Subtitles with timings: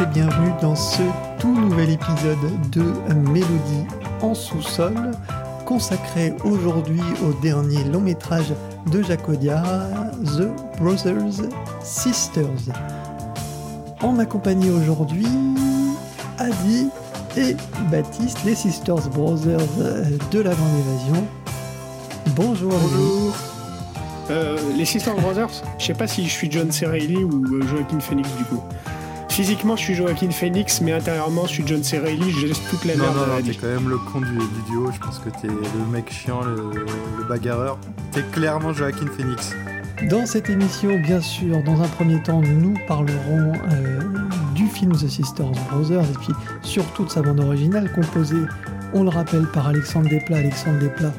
[0.00, 1.02] et bienvenue dans ce
[1.40, 2.82] tout nouvel épisode de
[3.32, 3.86] Mélodie
[4.20, 4.94] en sous-sol,
[5.64, 8.52] consacré aujourd'hui au dernier long métrage
[8.92, 9.64] de Jacques Audiard,
[10.24, 10.48] The
[10.78, 11.48] Brothers
[11.82, 12.68] Sisters.
[14.00, 15.26] En ma compagnie aujourd'hui,
[16.38, 16.88] Adi
[17.36, 17.56] et
[17.90, 19.58] Baptiste, les Sisters Brothers
[20.30, 21.26] de la Grande Évasion.
[22.36, 22.70] Bonjour.
[22.72, 23.34] Bonjour.
[24.30, 26.86] Euh, les Sisters Brothers, je sais pas si je suis John C.
[26.86, 28.62] ou euh, Joaquin Phoenix du coup.
[29.30, 31.98] Physiquement, je suis Joaquin Phoenix, mais intérieurement, je suis John C.
[31.98, 33.50] Reilly, je laisse toute la merde non, à non, Adi.
[33.50, 36.42] t'es quand même le con du, du duo, je pense que t'es le mec chiant,
[36.42, 36.56] le,
[37.18, 37.78] le bagarreur.
[38.12, 39.54] T'es clairement Joaquin Phoenix.
[40.04, 44.00] Dans cette émission, bien sûr, dans un premier temps, nous parlerons euh,
[44.54, 46.32] du film The Sisters Brothers et puis
[46.62, 48.44] surtout de sa bande originale composée,
[48.94, 50.38] on le rappelle, par Alexandre Desplat.
[50.38, 51.12] Alexandre Desplat,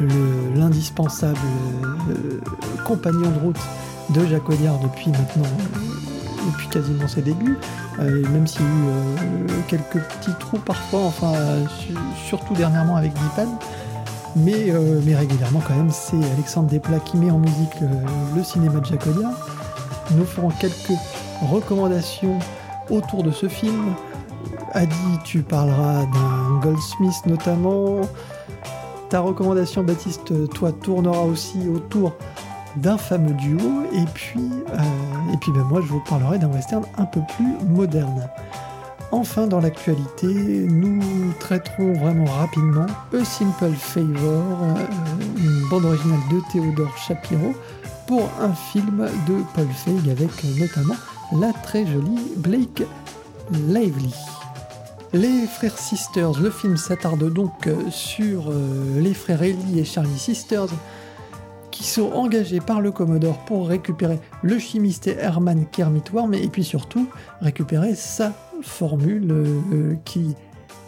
[0.00, 1.38] le- l'indispensable
[2.10, 2.40] euh,
[2.84, 3.60] compagnon de route
[4.10, 7.56] de Jacques Audiard depuis maintenant, euh, depuis quasiment ses débuts,
[7.98, 11.32] même s'il y a eu quelques petits trous parfois, enfin,
[11.78, 11.94] su-
[12.26, 13.58] surtout dernièrement avec Dipan.
[14.36, 17.86] Mais, euh, mais régulièrement quand même, c'est Alexandre Desplat qui met en musique euh,
[18.34, 19.32] le cinéma de Audiard.
[20.12, 20.98] Nous ferons quelques
[21.50, 22.38] recommandations
[22.90, 23.94] autour de ce film.
[24.72, 28.00] Adi, tu parleras d'un Goldsmith notamment.
[29.10, 32.14] Ta recommandation, Baptiste, toi, tournera aussi autour
[32.76, 33.84] d'un fameux duo.
[33.92, 37.68] Et puis, euh, et puis ben, moi, je vous parlerai d'un western un peu plus
[37.68, 38.28] moderne.
[39.14, 44.86] Enfin, dans l'actualité, nous traiterons vraiment rapidement A Simple Favor, euh,
[45.36, 47.52] une bande originale de Théodore Shapiro,
[48.06, 50.94] pour un film de Paul Feig avec euh, notamment
[51.38, 52.84] la très jolie Blake
[53.68, 54.14] Lively.
[55.12, 58.50] Les frères Sisters, le film s'attarde donc euh, sur
[58.96, 60.68] les frères Ellie et Charlie Sisters
[61.70, 67.08] qui sont engagés par le Commodore pour récupérer le chimiste Herman Kermitworm et puis surtout
[67.42, 68.32] récupérer sa
[68.62, 70.34] formule euh, qui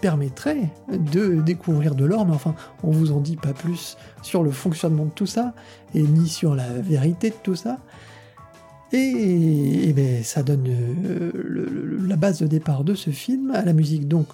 [0.00, 4.50] permettrait de découvrir de l'or, mais enfin, on vous en dit pas plus sur le
[4.50, 5.54] fonctionnement de tout ça,
[5.94, 7.78] et ni sur la vérité de tout ça.
[8.92, 13.50] Et, ben, ça donne euh, la base de départ de ce film.
[13.50, 14.26] À la musique, donc,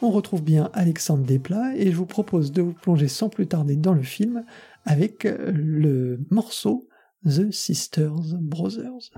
[0.00, 3.76] on retrouve bien Alexandre Desplat, et je vous propose de vous plonger sans plus tarder
[3.76, 4.44] dans le film
[4.84, 6.88] avec euh, le morceau
[7.24, 9.10] The Sisters Brothers.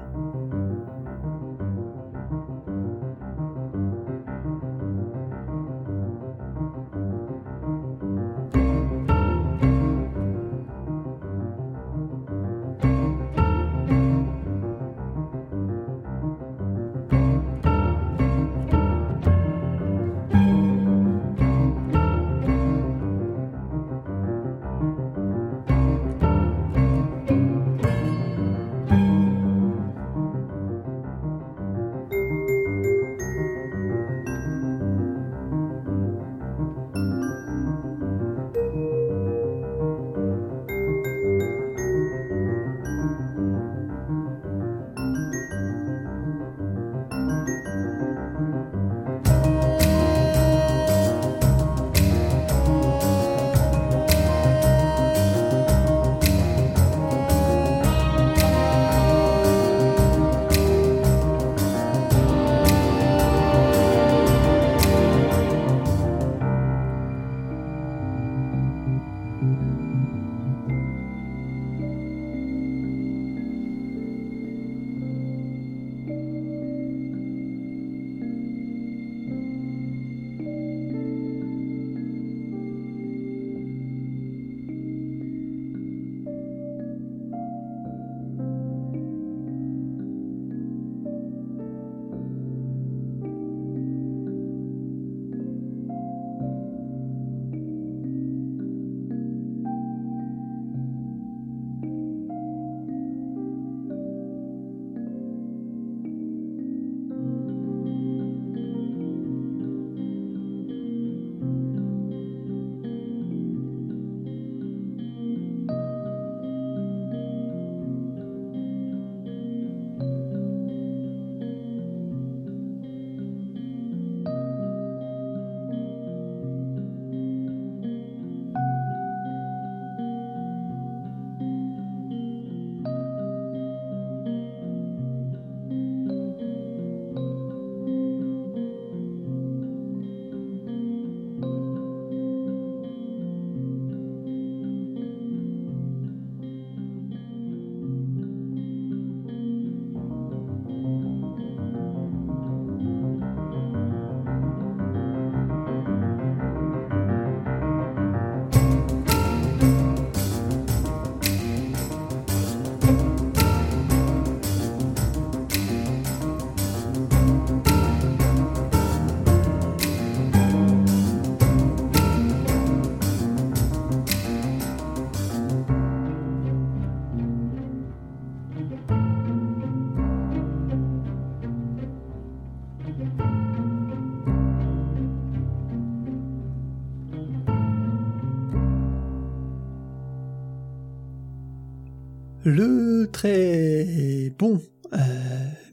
[192.49, 194.59] Le très bon
[194.95, 194.99] euh,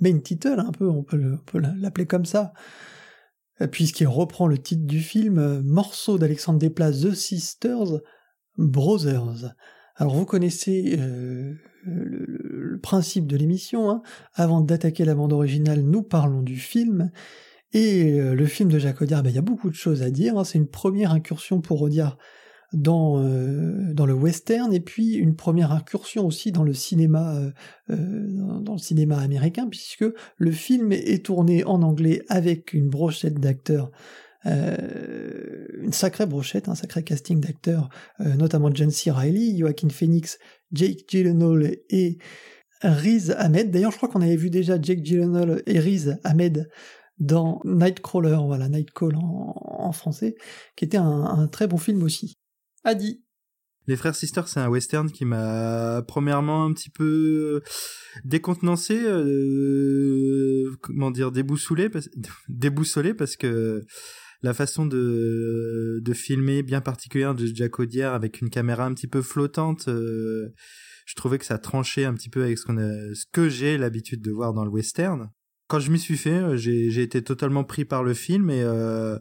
[0.01, 2.51] main title, un peu, on peut l'appeler comme ça,
[3.61, 8.01] euh, puisqu'il reprend le titre du film, euh, morceau d'Alexandre Desplat, The Sisters
[8.57, 9.55] Brothers.
[9.95, 14.01] Alors vous connaissez le, principe de l'émission, hein.
[14.33, 17.09] avant d'attaquer la bande originale, nous parlons du film,
[17.71, 20.37] et le film de Jacques Audiard, ben, il y a beaucoup de choses à dire,
[20.37, 20.43] hein.
[20.43, 22.17] c'est une première incursion pour Audiard
[22.75, 27.51] dans, euh, dans le western et puis une première incursion aussi dans le cinéma euh,
[27.89, 30.05] euh, dans le cinéma américain puisque
[30.37, 33.91] le film est tourné en anglais avec une brochette d'acteurs
[34.47, 37.89] une sacrée brochette, un sacré casting d'acteurs,
[38.19, 39.09] notamment John C.
[39.09, 40.37] Reilly, Joaquin Phoenix,
[40.71, 42.19] Jake Gyllenhaal et
[42.83, 43.71] Riz Ahmed.
[43.71, 46.69] D'ailleurs, je crois qu'on avait vu déjà Jake Gyllenhaal et Riz Ahmed
[47.17, 50.35] dans Nightcrawler, voilà, Nightcall en, français,
[50.75, 52.37] qui était un, très bon film aussi.
[52.85, 53.23] Adi.
[53.87, 57.61] Les Frères Sisters, c'est un western qui m'a premièrement un petit peu
[58.23, 62.09] décontenancé, euh, comment dire, déboussolé parce,
[62.49, 63.83] déboussolé parce que
[64.41, 69.07] la façon de, de filmer bien particulière de Jack Audière avec une caméra un petit
[69.07, 70.49] peu flottante, euh,
[71.05, 74.53] je trouvais que ça tranchait un petit peu avec ce, que j'ai l'habitude de voir
[74.53, 75.29] dans le western.
[75.67, 79.17] Quand je m'y suis fait, j'ai, j'ai été totalement pris par le film et euh,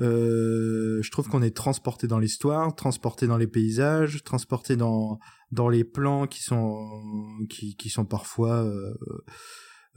[0.00, 5.18] euh, je trouve qu'on est transporté dans l'histoire, transporté dans les paysages, transporté dans
[5.50, 6.88] dans les plans qui sont
[7.50, 8.94] qui qui sont parfois euh,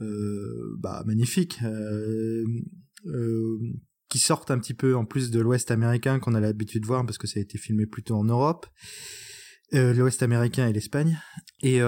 [0.02, 2.44] euh, bah, magnifiques, euh,
[4.10, 7.04] qui sortent un petit peu en plus de l'Ouest américain qu'on a l'habitude de voir
[7.06, 8.66] parce que ça a été filmé plutôt en Europe.
[9.72, 11.18] L'Ouest américain et l'Espagne.
[11.62, 11.80] Et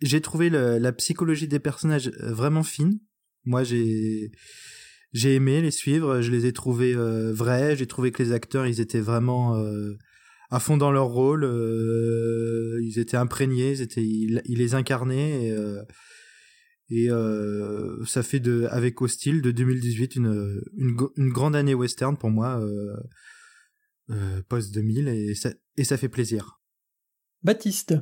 [0.00, 2.98] j'ai trouvé la psychologie des personnages vraiment fine.
[3.44, 4.32] Moi, j'ai
[5.12, 8.66] j'ai aimé les suivre, je les ai trouvés euh, vrais, j'ai trouvé que les acteurs
[8.66, 9.96] ils étaient vraiment euh,
[10.50, 15.54] à fond dans leur rôle, euh, ils étaient imprégnés, ils étaient ils, les incarnaient
[16.90, 17.08] et,
[18.06, 22.60] ça fait de avec Hostile de 2018 une, une, une grande année western pour moi
[24.48, 26.60] post 2000 et ça et ça fait plaisir.
[27.42, 27.94] Baptiste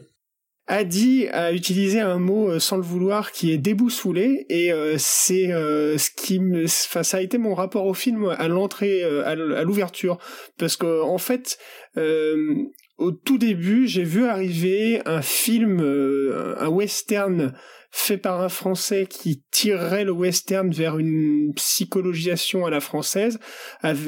[0.70, 5.52] Adi a utilisé un mot euh, sans le vouloir qui est déboussoulé et euh, c'est
[5.52, 9.34] euh, ce qui me enfin ça a été mon rapport au film à l'entrée à
[9.34, 10.19] l'ouverture.
[10.58, 11.58] Parce que en fait
[11.96, 17.52] au tout début j'ai vu arriver un film un western
[17.90, 23.38] fait par un Français qui tirerait le western vers une psychologisation à la française.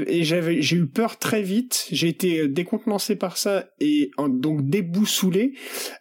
[0.06, 1.88] Et j'avais, j'ai eu peur très vite.
[1.92, 5.52] J'ai été décontenancé par ça et donc déboussoulé.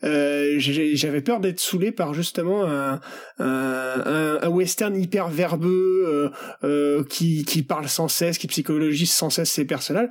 [0.05, 3.01] Euh, j'avais peur d'être saoulé par justement un,
[3.39, 6.29] un, un, western hyper verbeux euh,
[6.63, 10.09] euh, qui, qui parle sans cesse, qui psychologise sans cesse ses personnages.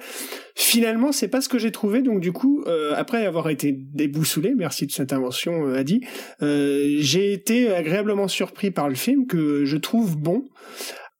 [0.62, 2.02] Finalement, c'est pas ce que j'ai trouvé.
[2.02, 6.02] Donc du coup, euh, après avoir été déboussoulé, merci de cette invention, euh, Adi,
[6.42, 10.44] euh, j'ai été agréablement surpris par le film que je trouve bon.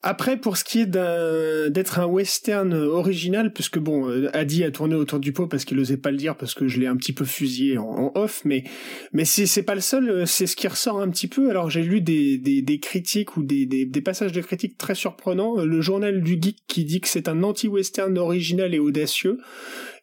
[0.03, 4.95] Après, pour ce qui est d'être un western original, puisque bon, euh, Adi a tourné
[4.95, 7.13] autour du pot parce qu'il osait pas le dire parce que je l'ai un petit
[7.13, 8.65] peu fusillé en, off, mais
[9.13, 11.51] mais c'est pas le seul, euh, c'est ce qui ressort un petit peu.
[11.51, 15.57] Alors j'ai lu des, des, critiques ou des, des, des, passages de critiques très surprenants.
[15.63, 19.39] Le journal du geek qui dit que c'est un anti-western original et audacieux.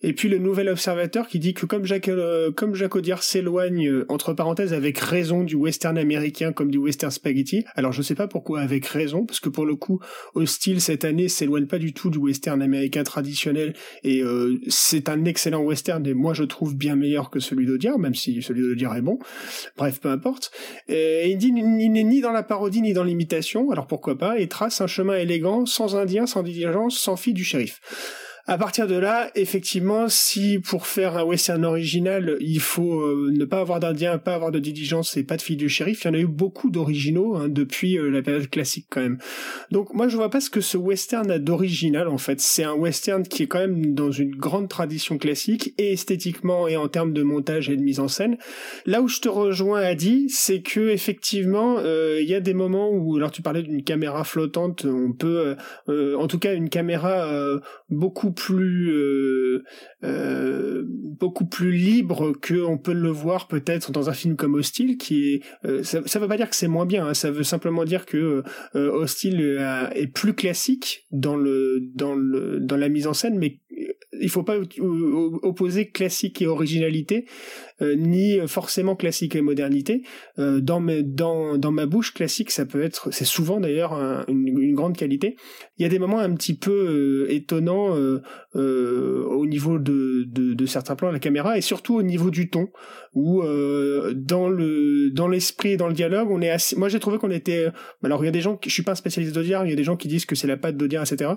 [0.02, 3.88] Et puis le Nouvel Observateur qui dit que comme Jacques, euh, comme Jacques Audiard s'éloigne,
[3.88, 8.16] euh, entre parenthèses, avec raison du western américain comme du western spaghetti, alors je sais
[8.16, 10.00] pas pourquoi avec raison, parce que pour le coup,
[10.36, 13.74] Hostile cette année s'éloigne pas du tout du western américain traditionnel,
[14.04, 17.98] et euh, c'est un excellent western, et moi je trouve bien meilleur que celui d'Audiard,
[17.98, 19.20] même si celui d'Audiard est bon.
[19.78, 20.52] Bref, peu importe.
[20.88, 24.40] Et il dit il n'est ni dans la parodie ni dans l'imitation, alors pourquoi pas,
[24.40, 27.82] et trace un chemin élégant, sans indien, sans diligence, sans fille du shérif.
[28.50, 33.44] À partir de là, effectivement, si pour faire un western original, il faut euh, ne
[33.44, 36.10] pas avoir d'Indien, pas avoir de diligence et pas de fille du shérif, il y
[36.12, 39.18] en a eu beaucoup d'originaux hein, depuis euh, la période classique quand même.
[39.72, 42.40] Donc moi je vois pas ce que ce western a d'original en fait.
[42.40, 46.78] C'est un western qui est quand même dans une grande tradition classique et esthétiquement et
[46.78, 48.38] en termes de montage et de mise en scène.
[48.86, 52.92] Là où je te rejoins Adi, c'est que effectivement euh, il y a des moments
[52.92, 55.58] où alors tu parlais d'une caméra flottante, on peut
[55.90, 57.30] en tout cas une caméra
[57.90, 59.64] beaucoup plus euh,
[60.04, 64.98] euh, beaucoup plus libre que on peut le voir peut-être dans un film comme Hostile
[64.98, 67.44] qui est euh, ça, ça veut pas dire que c'est moins bien hein, ça veut
[67.44, 68.44] simplement dire que
[68.76, 69.42] Hostile
[69.96, 73.60] est plus classique dans le dans le dans la mise en scène mais
[74.20, 74.58] il faut pas
[75.42, 77.26] opposer classique et originalité
[77.82, 80.02] ni forcément classique et modernité.
[80.38, 83.94] dans, mes, dans, dans ma bouche, classique, ça peut être, c'est souvent d'ailleurs
[84.28, 85.36] une, une, grande qualité.
[85.78, 87.96] Il y a des moments un petit peu étonnants
[88.56, 92.70] au niveau de, de, de, certains plans la caméra et surtout au niveau du ton,
[93.14, 96.76] où dans le dans l'esprit et dans le dialogue, on est assez.
[96.76, 97.68] Moi, j'ai trouvé qu'on était.
[98.04, 98.60] Alors, il y a des gens.
[98.64, 100.48] Je suis pas un spécialiste d'Audiard, il y a des gens qui disent que c'est
[100.48, 101.32] la patte d'Audiard, etc.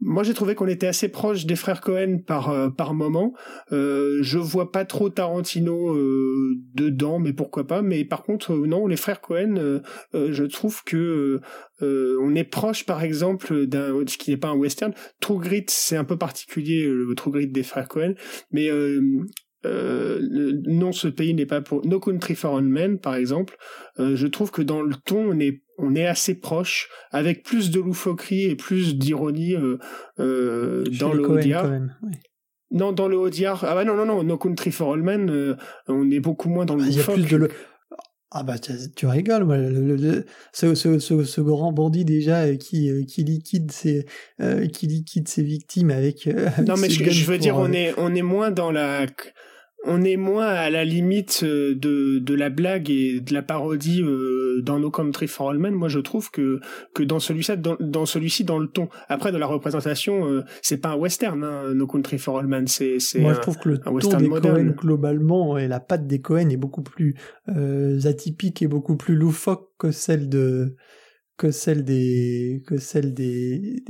[0.00, 3.32] Moi, j'ai trouvé qu'on était assez proche des frères Cohen par euh, par moment.
[3.72, 7.82] Euh, je vois pas trop Tarantino euh, dedans, mais pourquoi pas.
[7.82, 9.80] Mais par contre, euh, non, les frères Cohen, euh,
[10.12, 11.40] je trouve que
[11.82, 14.92] on est proche, par exemple, d'un ce qui n'est pas un western.
[15.20, 18.14] True Grit, c'est un peu particulier, le True Grit des frères Cohen,
[18.52, 18.68] mais
[19.66, 23.56] euh, non, ce pays n'est pas pour No Country for Old Men, par exemple.
[23.98, 27.70] Euh, je trouve que dans le ton, on est on est assez proche, avec plus
[27.70, 31.70] de loufoquerie et plus d'ironie euh, dans le Odiar.
[32.70, 33.64] Non, dans le Odiar.
[33.64, 35.56] Ah bah non, non, non, No Country for Old Men, euh,
[35.88, 36.88] on est beaucoup moins dans le ah.
[36.88, 37.50] Il y a plus de le...
[38.32, 43.24] Ah bah tu, rigoles, moi, le, ce, ce, ce, ce, grand bandit déjà qui, qui
[43.24, 44.06] liquide ses
[44.72, 46.28] qui liquide ses victimes avec.
[46.64, 49.04] non mais je, je, veux dire, on est on est moins dans la
[49.86, 54.02] on est moins à la limite euh, de, de la blague et de la parodie
[54.02, 55.74] euh, dans No Country for All Men.
[55.74, 56.60] Moi, je trouve que
[56.94, 58.88] que dans celui-ci, dans, dans celui-ci, dans le ton.
[59.08, 62.66] Après, dans la représentation, euh, c'est pas un western, hein, No Country for All Men.
[62.66, 66.20] C'est c'est moi, je trouve que le ton des Cohen globalement et la patte des
[66.20, 67.16] Cohen est beaucoup plus
[68.04, 70.76] atypique et beaucoup plus loufoque que celle de
[71.38, 73.82] que celle des que celle des,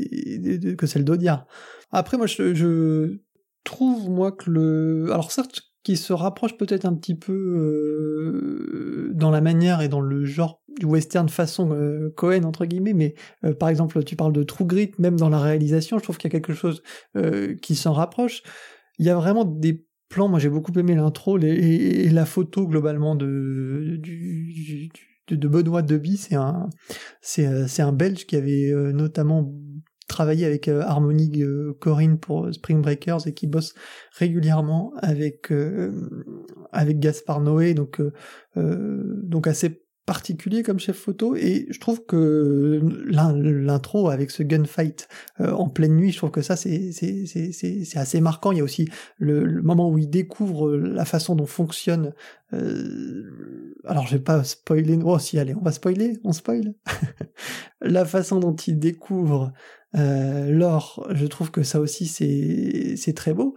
[0.79, 1.47] que celle d'Audiard.
[1.91, 3.19] Après, moi, je, je
[3.65, 9.31] trouve moi que le alors certes qui se rapproche peut-être un petit peu euh, dans
[9.31, 13.55] la manière et dans le genre du western façon euh, Cohen entre guillemets, mais euh,
[13.55, 16.37] par exemple tu parles de True Grit, même dans la réalisation, je trouve qu'il y
[16.37, 16.83] a quelque chose
[17.63, 18.43] qui s'en rapproche.
[18.99, 23.15] Il y a vraiment des plans, moi j'ai beaucoup aimé l'intro et, la photo globalement
[23.15, 24.91] de du,
[25.31, 26.69] de Benoît Deby, c'est un
[27.21, 29.51] c'est c'est un Belge qui avait notamment
[30.11, 33.75] travaillé avec euh, Harmony euh, Corinne pour euh, Spring Breakers et qui bosse
[34.13, 35.53] régulièrement avec
[36.73, 37.75] avec Gaspard Noé.
[37.75, 38.03] Donc
[38.57, 41.37] donc assez particulier comme chef photo.
[41.37, 46.57] Et je trouve que l'intro avec ce gunfight en pleine nuit je trouve que ça
[46.57, 48.53] c'est c'est assez marquant.
[48.53, 48.89] Il y a aussi
[49.19, 52.13] le, moment où il découvre la façon dont fonctionne
[52.53, 54.99] alors je vais pas spoiler.
[55.05, 56.75] Oh si allez on va spoiler on spoil.
[57.83, 59.53] La façon dont il découvre
[59.97, 63.55] euh, l'or, je trouve que ça aussi c'est très beau.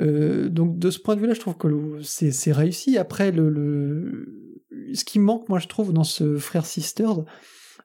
[0.00, 1.68] Euh, donc de ce point de vue-là, je trouve que
[2.02, 2.98] c'est réussi.
[2.98, 4.56] Après le, le
[4.94, 7.24] ce qui manque, moi je trouve dans ce frère Sisters,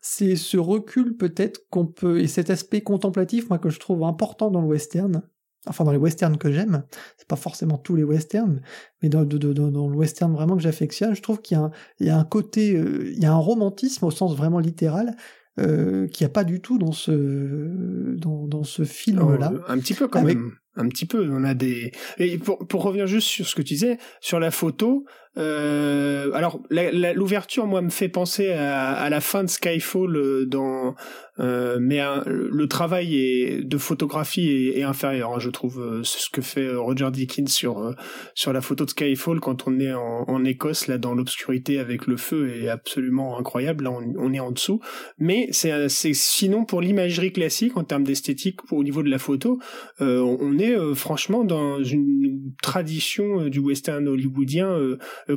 [0.01, 4.49] c'est ce recul peut-être qu'on peut et cet aspect contemplatif, moi que je trouve important
[4.51, 5.21] dans le western.
[5.67, 6.85] Enfin, dans les westerns que j'aime,
[7.19, 8.63] c'est pas forcément tous les westerns,
[9.03, 12.07] mais dans, dans, le western vraiment que j'affectionne, je trouve qu'il y, a un, il
[12.07, 15.15] y a un côté, euh, il y a un romantisme au sens vraiment littéral,
[15.61, 19.51] euh, qu'il n'y a pas du tout dans ce dans, dans ce film là.
[19.67, 20.53] un petit peu quand même.
[20.77, 21.29] Un petit peu.
[21.31, 21.91] On a des.
[22.17, 25.05] Et pour, pour revenir juste sur ce que tu disais, sur la photo,
[25.37, 30.95] euh, alors l'ouverture, moi, me fait penser à, à, la fin de Skyfall euh, dans
[31.39, 35.81] euh, mais le travail est, de photographie est, inférieur, hein, je trouve.
[35.81, 37.95] Euh, ce que fait euh, Roger Dickens sur
[38.35, 42.05] sur la photo de Skyfall quand on est en, en Écosse, là dans l'obscurité avec
[42.07, 43.85] le feu, est absolument incroyable.
[43.85, 44.81] Là, on, on est en dessous.
[45.17, 49.59] Mais c'est sinon pour l'imagerie classique en termes d'esthétique, au niveau de la photo,
[49.99, 54.77] on est franchement dans une tradition du western hollywoodien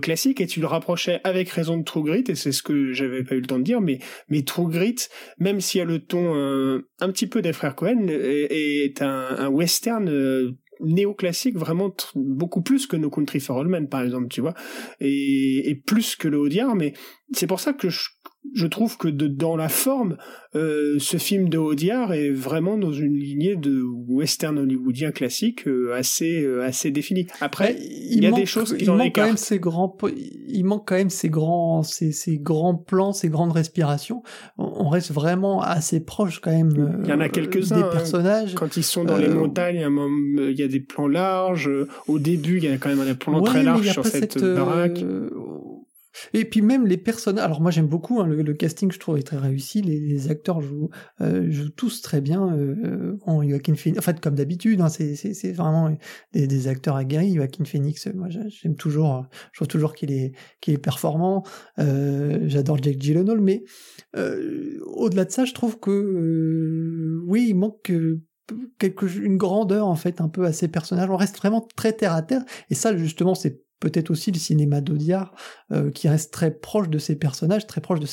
[0.01, 0.41] classique.
[0.41, 3.35] Et tu le rapprochais avec raison de True Grit, et c'est ce que j'avais pas
[3.35, 3.99] eu le temps de dire, mais
[4.29, 4.97] mais True Grit,
[5.39, 9.49] même s'il y a le ton euh, un petit peu des frères Cohen est, un,
[9.49, 14.41] western euh, néoclassique vraiment beaucoup plus que No Country for All Men par exemple tu
[14.41, 14.55] vois
[15.01, 16.95] et, et plus que le Audiard mais
[17.33, 18.09] c'est pour ça que je,
[18.53, 20.17] je trouve que de, dans la forme,
[20.55, 25.95] euh, ce film de Audiard est vraiment dans une lignée de western hollywoodien classique euh,
[25.95, 27.27] assez euh, assez définie.
[27.41, 29.97] Après, il, y a des choses qui il manque quand même ces grands,
[30.49, 34.23] il manque quand même ces grands, ces, ces grands plans, ces grandes respirations.
[34.59, 37.01] On, reste vraiment assez proche quand même.
[37.03, 37.77] il y en a quelques-uns.
[37.77, 37.91] Des hein.
[37.91, 38.55] personnages.
[38.55, 39.85] quand ils sont dans les montagnes,
[40.39, 41.71] il y a des plans larges.
[42.07, 45.03] Au début, il y a quand même un plan très large sur cette, baraque
[46.33, 47.45] et puis même les personnages.
[47.45, 49.83] Alors moi j'aime beaucoup hein, le, casting, je trouve est très réussi.
[49.83, 50.91] Les, acteurs jouent,
[51.21, 52.57] euh, jouent tous très bien.
[52.57, 55.95] Euh, en Joaquin Phoenix, en fait comme d'habitude, hein, c'est vraiment
[56.33, 57.35] des, des, acteurs aguerris.
[57.35, 61.45] Joaquin Phoenix, moi j'aime toujours, je trouve toujours qu'il est qu'il est performant.
[61.79, 63.65] Euh, J'adore Jake Gyllenhaal, mais
[64.17, 67.91] euh, au-delà de ça, je trouve que euh, oui, il manque
[68.79, 71.09] quelque une grandeur en fait un peu à ces personnages.
[71.11, 72.45] On reste vraiment très terre à terre.
[72.71, 75.35] Et ça justement c'est peut-être aussi le cinéma d'Audiard,
[75.71, 78.07] euh, qui reste très proche de ses personnages, très proche de,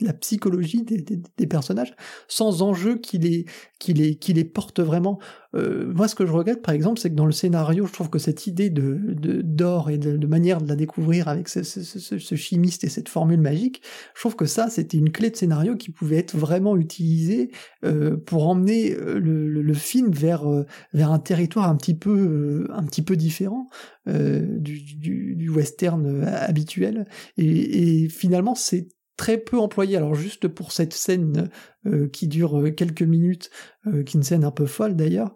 [0.00, 1.94] la psychologie des, personnages,
[2.28, 3.46] sans enjeu qui
[3.78, 5.18] qui les porte vraiment.
[5.54, 8.08] Euh, moi, ce que je regrette, par exemple, c'est que dans le scénario, je trouve
[8.10, 12.34] que cette idée de d'or et de, manière de la découvrir avec ce, ce, ce,
[12.34, 13.82] chimiste et cette formule magique,
[14.14, 17.50] je trouve que ça, c'était une clé de scénario qui pouvait être vraiment utilisée
[17.84, 22.68] euh, pour emmener euh, le, le, film vers euh, vers un territoire un petit peu
[22.72, 23.66] un petit peu différent
[24.06, 27.06] du, du, du, western habituel.
[27.36, 28.88] Et, et finalement, c'est
[29.20, 29.98] très peu employé.
[29.98, 31.50] Alors juste pour cette scène
[31.84, 33.50] euh, qui dure euh, quelques minutes,
[33.86, 35.34] euh, qui est une scène un peu folle d'ailleurs,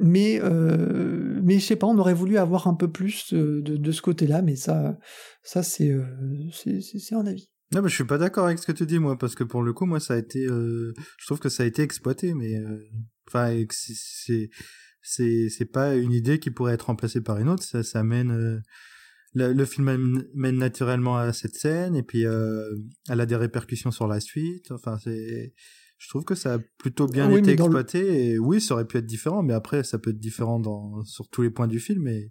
[0.00, 0.40] mais
[1.42, 4.40] mais je sais pas, on aurait voulu avoir un peu plus de, de ce côté-là,
[4.40, 4.96] mais ça
[5.42, 5.94] ça c'est
[6.52, 7.50] c'est un avis.
[7.74, 9.62] Non, mais je suis pas d'accord avec ce que tu dis moi, parce que pour
[9.62, 12.54] le coup, moi ça a été, je trouve que ça a été exploité, mais
[13.28, 14.48] enfin c'est
[15.02, 18.62] c'est pas une idée qui pourrait être remplacée par une autre, ça ça mène
[19.34, 22.74] le, film mène naturellement à cette scène et puis euh,
[23.08, 24.70] elle a des répercussions sur la suite.
[24.70, 25.52] Enfin, c'est,
[25.98, 28.30] je trouve que ça a plutôt bien été exploité.
[28.30, 31.28] Et oui, ça aurait pu être différent, mais après, ça peut être différent dans sur
[31.28, 32.06] tous les points du film.
[32.06, 32.30] Et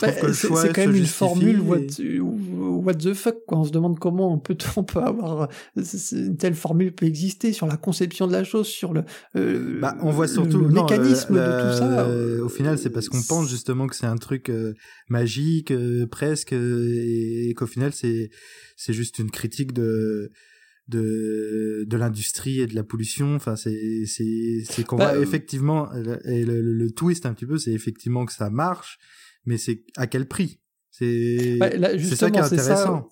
[0.00, 1.80] bah, c'est quand même une formule what,
[2.20, 3.58] what, the fuck quoi.
[3.58, 7.66] On se demande comment on peut on peut avoir une telle formule peut exister sur
[7.66, 9.04] la conception de la chose, sur le
[9.36, 12.08] euh, bah, on voit surtout le, mécanisme de tout ça.
[12.44, 14.74] au final, c'est parce qu'on pense justement que c'est un truc euh,
[15.08, 18.30] magique euh, presque et, qu'au final c'est
[18.76, 20.30] c'est juste une critique de
[20.88, 25.88] de de l'industrie et de la pollution enfin c'est c'est c'est qu'on bah, va effectivement
[26.24, 28.98] et le, le, twist un petit peu c'est effectivement que ça marche
[29.44, 30.60] mais c'est à quel prix?
[30.90, 31.58] C'est
[32.14, 33.08] ça qui est intéressant.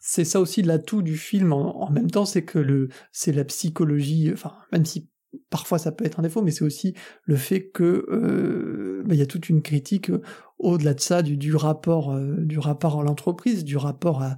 [0.00, 4.30] C'est ça aussi l'atout du film en, même temps, c'est que le c'est la psychologie,
[4.32, 5.08] enfin même si
[5.50, 9.18] parfois ça peut être un défaut, mais c'est aussi le fait que euh, bah, il
[9.18, 10.20] y a toute une critique euh,
[10.58, 14.36] au-delà de ça du, du rapport euh, du rapport à l'entreprise, du rapport à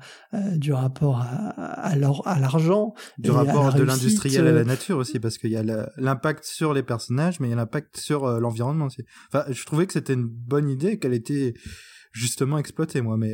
[0.57, 5.51] du rapport à, à l'argent, du rapport de l'industriel à la nature aussi, parce qu'il
[5.51, 5.63] y a
[5.97, 9.03] l'impact sur les personnages, mais il y a l'impact sur l'environnement aussi.
[9.29, 11.55] Enfin, je trouvais que c'était une bonne idée, qu'elle était
[12.13, 13.33] justement exploitée, moi, mais.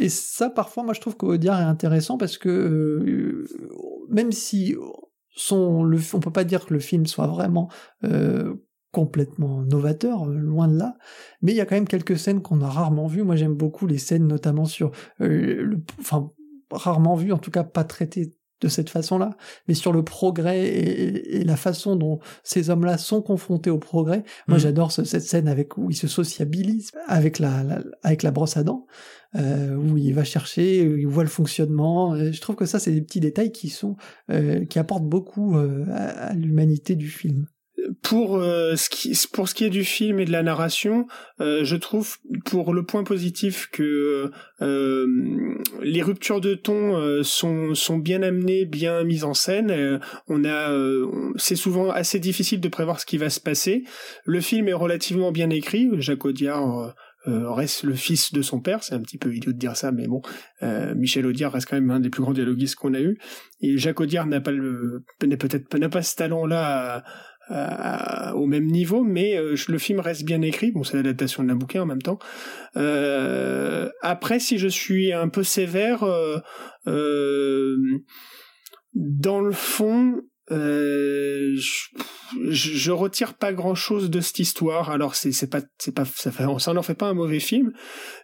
[0.00, 3.44] Et ça, parfois, moi, je trouve qu'Audiard est intéressant parce que
[4.08, 4.76] même si
[5.38, 7.70] son, le, on peut pas dire que le film soit vraiment
[8.04, 8.54] euh,
[8.92, 10.96] complètement novateur, euh, loin de là,
[11.42, 13.22] mais il y a quand même quelques scènes qu'on a rarement vues.
[13.22, 16.30] Moi, j'aime beaucoup les scènes, notamment sur, euh, le, enfin,
[16.70, 19.36] rarement vues, en tout cas pas traitées de cette façon-là,
[19.68, 24.24] mais sur le progrès et, la façon dont ces hommes-là sont confrontés au progrès.
[24.48, 24.60] Moi, mmh.
[24.60, 28.86] j'adore cette scène avec où ils se sociabilisent avec la, avec la brosse à dents.
[29.36, 32.14] Euh, où il va chercher, il voit le fonctionnement.
[32.14, 33.96] Euh, je trouve que ça, c'est des petits détails qui sont
[34.30, 35.56] euh, qui apportent beaucoup
[35.92, 37.46] à, l'humanité du film
[38.02, 41.06] pour ce qui pour ce qui est du film et de la narration,
[41.40, 44.30] je trouve pour le point positif que
[44.60, 50.00] les ruptures de ton sont sont bien amenées, bien mises en scène.
[50.28, 50.70] on a
[51.36, 53.84] c'est souvent assez difficile de prévoir ce qui va se passer.
[54.24, 55.88] Le film est relativement bien écrit.
[55.98, 56.94] Jacques Audiard
[57.26, 58.82] euh, reste le fils de son père.
[58.82, 60.22] C'est un petit peu idiot de dire ça, mais bon,
[60.62, 63.18] euh, Michel Audiard reste quand même un des plus grands dialoguistes qu'on a eu.
[63.60, 67.02] Et Jacques Audiard n'a pas le, peut-être n'a pas ce talent-là
[67.50, 70.72] au même niveau, mais euh, le film reste bien écrit.
[70.72, 72.18] Bon, c'est l'adaptation la bouquin en même temps.
[74.02, 76.04] après, si je suis un peu sévère,
[78.94, 84.90] dans le fond, euh, je, je, retire pas grand chose de cette histoire.
[84.90, 87.72] Alors c'est c'est pas c'est pas ça fait ça n'en fait pas un mauvais film,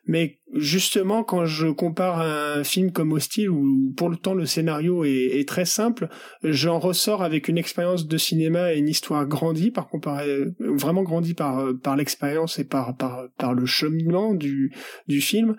[0.06, 5.04] mais justement quand je compare un film comme Hostile où pour le temps le scénario
[5.04, 6.08] est, est très simple,
[6.42, 11.34] j'en ressors avec une expérience de cinéma et une histoire grandie par comparer vraiment grandie
[11.34, 14.72] par par l'expérience et par par par le cheminement du
[15.08, 15.56] du film.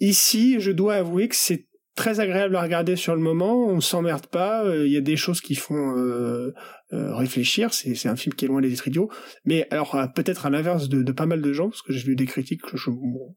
[0.00, 4.26] Ici, je dois avouer que c'est très agréable à regarder sur le moment, on s'emmerde
[4.26, 6.52] pas, euh, il y a des choses qui font euh,
[6.92, 9.10] euh, réfléchir, c'est un film qui est loin des idiots,
[9.44, 12.16] mais alors peut-être à l'inverse de, de, pas mal de gens, parce que j'ai vu
[12.16, 12.90] des critiques, que je,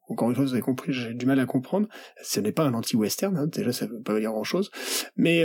[0.10, 1.88] encore une fois vous avez compris, j'ai du mal à comprendre,
[2.24, 4.72] ce n'est pas un anti-western, hein, déjà ça veut pas dire grand-chose,
[5.15, 5.43] mais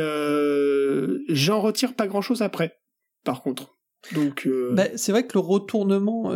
[1.29, 2.79] j'en retire pas grand-chose après,
[3.25, 3.79] par contre.
[4.15, 6.33] Donc, bah, c'est vrai que le retournement,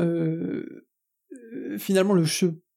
[1.78, 2.24] finalement, le,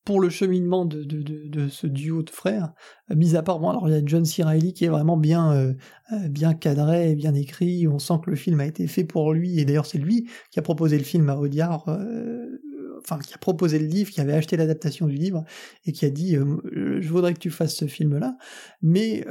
[0.05, 2.73] pour le cheminement de, de, de, ce duo de frères,
[3.11, 4.43] euh, mis à part, bon, alors il y a John C.
[4.43, 5.73] Reilly qui est vraiment bien, euh,
[6.13, 9.59] euh, bien cadré, bien écrit, on sent que le film a été fait pour lui,
[9.59, 11.85] et d'ailleurs c'est lui qui a proposé le film à Audiard,
[13.01, 15.43] enfin qui a proposé le livre, qui avait acheté l'adaptation du livre,
[15.85, 18.35] et qui a dit je voudrais que tu fasses ce film-là.
[18.81, 19.25] Mais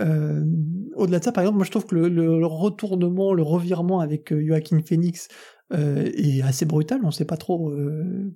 [0.94, 4.32] au-delà de ça, par exemple, moi je trouve que le, le retournement, le revirement avec
[4.32, 5.28] Joaquin Phoenix
[5.70, 7.00] est assez brutal.
[7.02, 7.72] On ne sait pas trop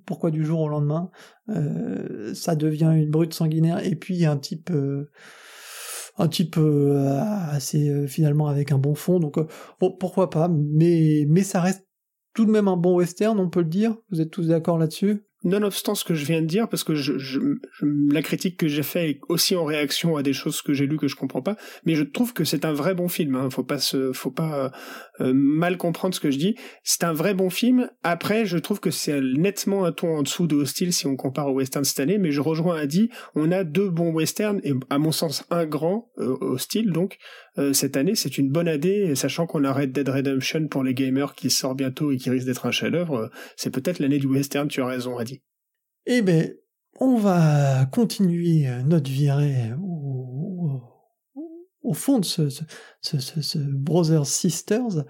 [0.05, 1.09] pourquoi du jour au lendemain
[2.33, 4.71] ça devient une brute sanguinaire et puis un type
[6.17, 6.59] un type
[7.49, 9.19] assez finalement avec un bon fond.
[9.19, 9.39] Donc
[9.79, 11.87] bon, pourquoi pas, mais mais ça reste
[12.33, 13.95] tout de même un bon western, on peut le dire.
[14.11, 15.23] Vous êtes tous d'accord là-dessus?
[15.43, 17.39] Nonobstant ce que je viens de dire, parce que je, je,
[18.09, 20.97] la critique que j'ai fait est aussi en réaction à des choses que j'ai lues
[20.97, 23.35] que je comprends pas, mais je trouve que c'est un vrai bon film.
[23.35, 23.49] Hein.
[23.49, 24.71] Faut pas se, faut pas
[25.21, 26.55] euh, mal comprendre ce que je dis.
[26.83, 27.89] C'est un vrai bon film.
[28.01, 31.47] Après, je trouve que c'est nettement un ton en dessous de Hostile si on compare
[31.47, 33.09] au western cette année, mais je rejoins Adi.
[33.35, 37.17] On a deux bons westerns et à mon sens un grand euh, Hostile donc
[37.57, 38.15] euh, cette année.
[38.15, 41.75] C'est une bonne année, sachant qu'on a Red Dead Redemption pour les gamers qui sort
[41.75, 43.29] bientôt et qui risque d'être un chef-d'œuvre.
[43.55, 44.67] c'est peut-être l'année du western.
[44.67, 45.41] Tu as raison, Adi.
[46.05, 46.47] Eh bien,
[46.99, 49.71] on va continuer notre virée
[51.83, 52.63] au fond de ce, ce,
[53.01, 55.05] ce, ce, Brothers Sisters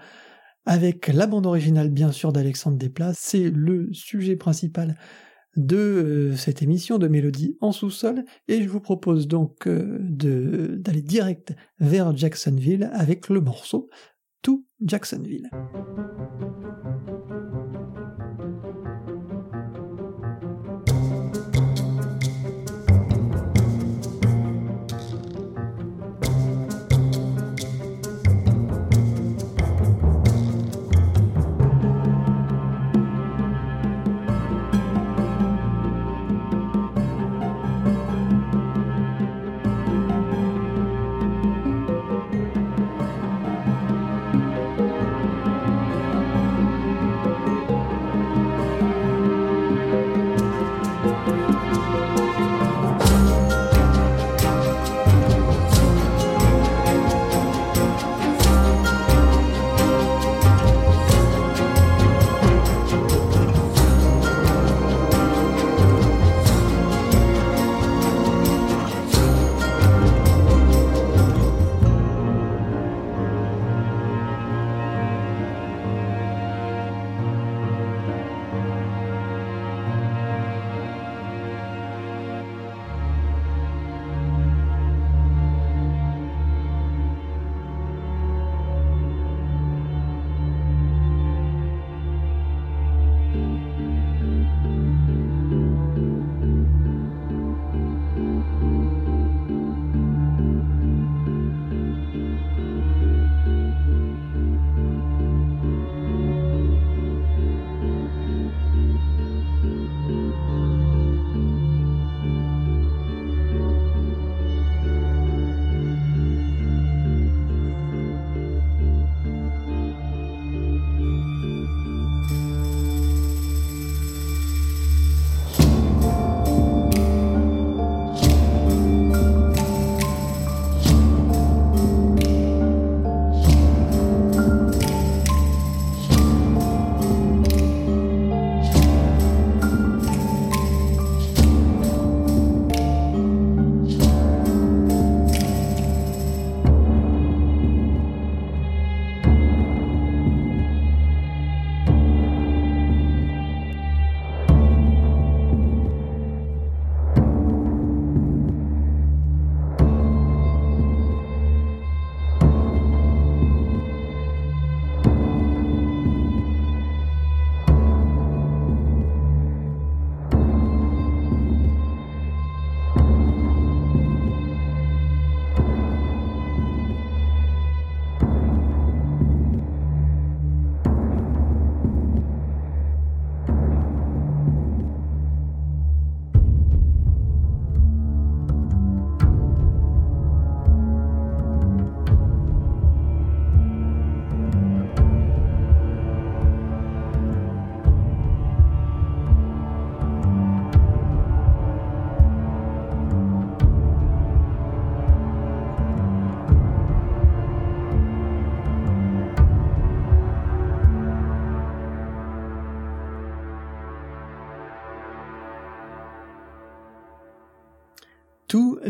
[0.66, 3.12] avec la bande originale bien sûr d'Alexandre Desplat.
[3.14, 4.96] C'est le sujet principal
[5.56, 11.02] de euh, cette émission de Mélodie en sous-sol et je vous propose donc euh, d'aller
[11.02, 13.88] direct vers Jacksonville avec le morceau
[14.42, 15.48] To Jacksonville.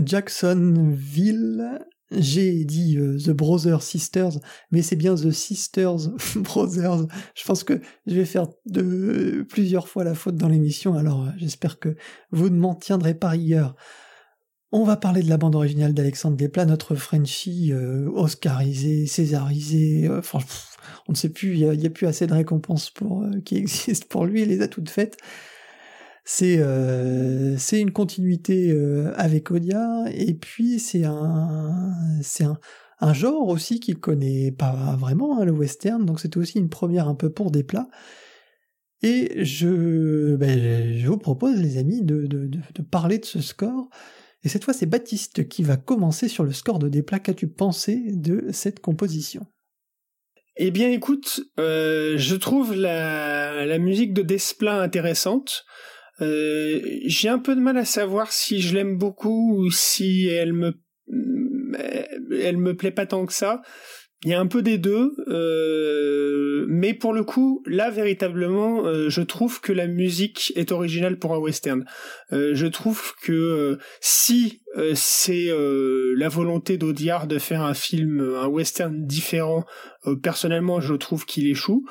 [0.06, 1.78] Jacksonville.
[2.10, 4.38] J'ai dit euh, The Brothers Sisters,
[4.70, 7.06] mais c'est bien The Sisters Brothers.
[7.34, 8.46] Je pense que je vais faire
[9.48, 11.96] plusieurs fois la faute dans l'émission, alors euh, j'espère que
[12.30, 13.74] vous ne m'en tiendrez pas rigueur.
[14.70, 20.08] On va parler de la bande originale d'Alexandre Desplat, notre Frenchie euh, oscarisé, césarisé,
[21.08, 22.92] on ne sait plus, il n'y a, plus assez de récompenses
[23.44, 25.16] qui existent pour lui, il les a toutes faites.
[26.24, 26.58] C'est
[27.58, 28.74] c'est une continuité
[29.16, 32.58] avec Odia et puis c'est un c'est un
[33.00, 37.08] un genre aussi qu'il connaît pas vraiment, hein, le western, donc c'était aussi une première
[37.08, 37.88] un peu pour des plats.
[39.02, 43.90] Et je, ben, je vous propose, les amis, de, de, de, parler de ce score.
[44.42, 47.18] Et cette fois, c'est Baptiste qui va commencer sur le score de Desplat.
[47.18, 49.46] Qu'as-tu pensé de cette composition?
[50.56, 55.64] Eh bien, écoute, euh, je trouve la, la musique de Desplat intéressante.
[56.20, 60.53] Euh, j'ai un peu de mal à savoir si je l'aime beaucoup ou si elle
[60.53, 60.74] me
[62.40, 63.62] elle me plaît pas tant que ça.
[64.24, 69.11] Il y a un peu des deux, euh, mais pour le coup, là véritablement, euh,
[69.11, 71.85] je trouve que la musique est originale pour un western.
[72.33, 74.62] Euh, je trouve que si
[74.94, 75.50] c'est
[76.16, 79.64] la volonté d'Audiard de faire un film, un western différent,
[80.22, 81.85] personnellement, je trouve qu'il échoue.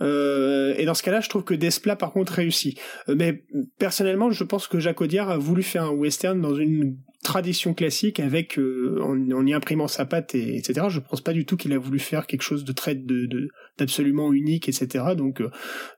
[0.00, 2.78] Et dans ce cas-là, je trouve que Desplat, par contre, réussit.
[3.08, 3.44] mais
[3.78, 8.18] personnellement, je pense que Jacques Audiard a voulu faire un western dans une tradition classique
[8.18, 10.86] avec euh, en, y imprimant sa patte et etc.
[10.88, 14.32] Je pense pas du tout qu'il a voulu faire quelque chose de très de d'absolument
[14.32, 15.04] unique etc.
[15.16, 15.50] Donc euh,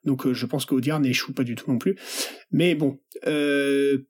[0.04, 1.96] donc euh, je pense qu'Audiard n'échoue pas du tout non plus.
[2.50, 2.98] Mais bon,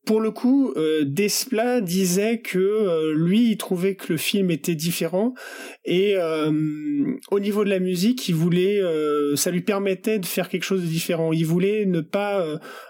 [0.07, 0.75] pour le coup,
[1.05, 5.35] Desplat disait que lui il trouvait que le film était différent
[5.85, 6.17] et
[7.31, 8.81] au niveau de la musique, il voulait
[9.37, 11.33] ça lui permettait de faire quelque chose de différent.
[11.33, 12.45] Il voulait ne pas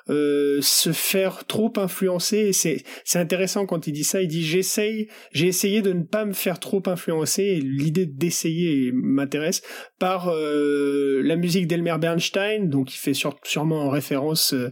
[0.09, 2.53] se faire trop influencer.
[2.53, 6.33] C'est intéressant quand il dit ça, il dit j'essaye, j'ai essayé de ne pas me
[6.33, 9.63] faire trop influencer l'idée d'essayer m'intéresse
[9.99, 14.71] par euh, la musique d'Elmer Bernstein, donc il fait sûrement en référence euh,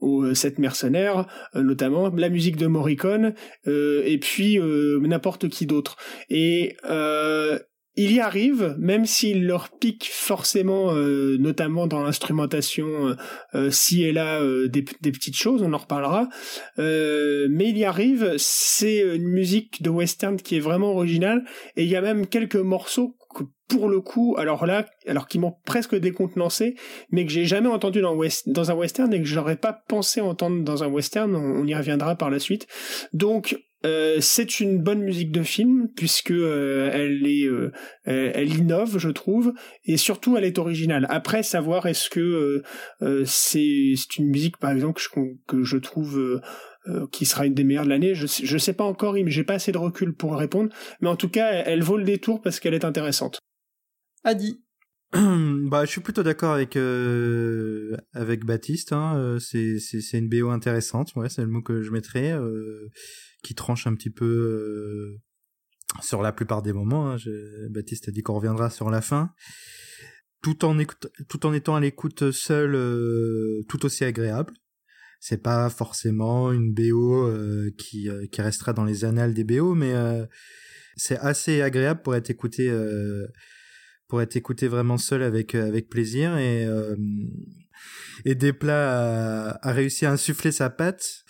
[0.00, 3.34] aux euh, sept mercenaires, notamment la musique de Morricone
[3.66, 5.96] et puis n'importe qui d'autre.
[6.28, 6.76] Et
[7.94, 13.14] il y arrive, même s'il leur pique forcément, euh, notamment dans l'instrumentation, euh,
[13.54, 16.28] euh, si et là des, petites choses, on en reparlera.
[16.78, 21.44] mais il y arrive, c'est une musique de western qui est vraiment originale,
[21.76, 25.38] et il y a même quelques morceaux que pour le coup, alors là, alors qui
[25.38, 26.74] m'ont presque décontenancé,
[27.10, 30.62] mais que j'ai jamais entendu dans, dans un western et que j'aurais pas pensé entendre
[30.62, 31.34] dans un western.
[31.34, 32.66] on y reviendra par la suite.
[33.14, 37.72] Donc euh, c'est une bonne musique de film puisque euh, elle est, euh,
[38.04, 39.52] elle innove, je trouve,
[39.84, 41.06] et surtout elle est originale.
[41.10, 42.62] Après, savoir est-ce que
[43.24, 45.08] c'est c'est une musique, par exemple, que je,
[45.46, 46.40] que je trouve
[47.12, 48.14] qui sera une des meilleures de l'année.
[48.14, 50.70] Je je sais pas encore, j'ai pas assez de recul pour répondre.
[51.00, 53.38] Mais en tout cas, elle, vaut le détour parce qu'elle est intéressante.
[54.24, 54.62] Adi.
[55.12, 56.76] bah, je suis plutôt d'accord avec
[58.14, 58.92] avec Baptiste.
[58.92, 59.36] Hein.
[59.40, 61.14] C'est c'est une BO intéressante.
[61.16, 62.32] Ouais, c'est le mot que je mettrais
[63.42, 65.20] qui tranche un petit peu euh,
[66.00, 67.12] sur la plupart des moments.
[67.12, 67.16] Hein.
[67.70, 69.32] Baptiste a dit qu'on reviendra sur la fin.
[70.42, 70.76] Tout en,
[71.28, 74.54] tout en étant à l'écoute seule, euh, tout aussi agréable.
[75.20, 79.94] C'est pas forcément une BO euh, qui, qui restera dans les annales des BO, mais
[80.96, 82.72] c'est assez agréable pour être écouté
[84.08, 86.66] pour être écouté vraiment seul avec avec plaisir et
[88.24, 91.24] et Desplat a, a réussi à insuffler sa patte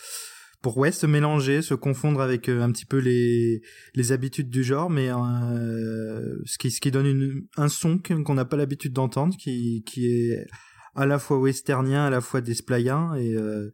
[0.62, 3.60] pour ouais se mélanger, se confondre avec euh, un petit peu les
[3.94, 8.34] les habitudes du genre, mais euh, ce qui ce qui donne une, un son qu'on
[8.34, 10.46] n'a pas l'habitude d'entendre, qui qui est
[10.94, 13.72] à la fois westernien, à la fois desplayant et euh,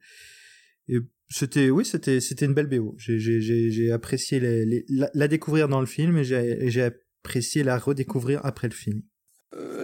[0.89, 0.99] et
[1.29, 2.95] c'était oui c'était c'était une belle BO.
[2.97, 6.91] J'ai j'ai j'ai apprécié les, la, découvrir dans le film et j'ai j'ai
[7.23, 9.03] apprécié la redécouvrir après le film.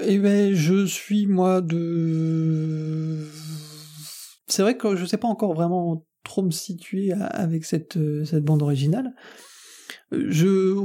[0.07, 3.27] Eh ben je suis moi de
[4.47, 8.45] c'est vrai que je sais pas encore vraiment trop me situer avec cette, euh, cette
[8.45, 9.15] bande originale.
[10.13, 10.83] Euh, je,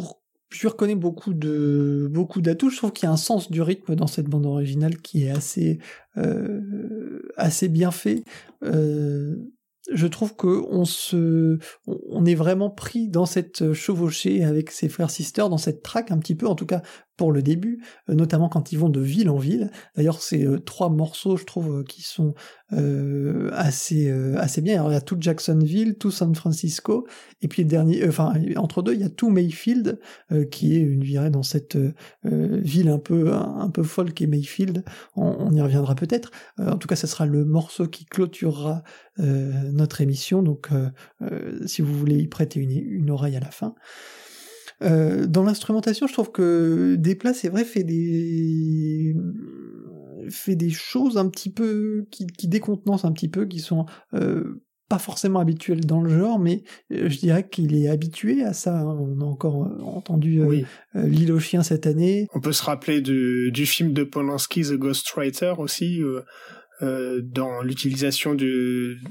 [0.51, 2.69] je reconnais beaucoup de beaucoup d'atouts.
[2.69, 5.31] Je trouve qu'il y a un sens du rythme dans cette bande originale qui est
[5.31, 5.79] assez
[6.17, 8.23] euh, assez bien fait.
[9.91, 15.09] Je trouve que on se, on est vraiment pris dans cette chevauchée avec ses frères
[15.09, 16.83] sisters, dans cette traque un petit peu, en tout cas
[17.19, 19.71] pour le début, euh, notamment quand ils vont de ville en ville.
[19.97, 22.33] D'ailleurs, c'est euh, trois morceaux, je trouve, euh, qui sont
[23.51, 24.75] assez assez bien.
[24.75, 27.07] Alors il y a tout Jacksonville, tout San Francisco,
[27.41, 29.99] et puis le dernier, enfin entre deux, il y a tout Mayfield,
[30.51, 31.79] qui est une virée dans cette
[32.23, 34.85] ville un peu un, peu folle qu'est Mayfield.
[35.15, 36.29] On, y reviendra peut-être.
[36.59, 38.83] en tout cas, ce sera le morceau qui clôturera
[39.17, 40.43] notre émission.
[40.43, 40.69] Donc,
[41.65, 43.73] si vous voulez y prêter une, une oreille à la fin.
[44.81, 49.15] Euh, dans l'instrumentation, je trouve que Desplat, c'est vrai, fait des
[50.29, 54.61] fait des choses un petit peu qui, qui décontenancent un petit peu, qui sont euh,
[54.87, 58.79] pas forcément habituel dans le genre, mais je dirais qu'il est habitué à ça.
[58.79, 58.97] Hein.
[58.99, 60.41] On a encore entendu
[60.93, 62.27] L'île aux chiens cette année.
[62.33, 66.01] On peut se rappeler du, du film de Polanski, The Ghostwriter aussi,
[66.81, 69.01] euh, dans l'utilisation du,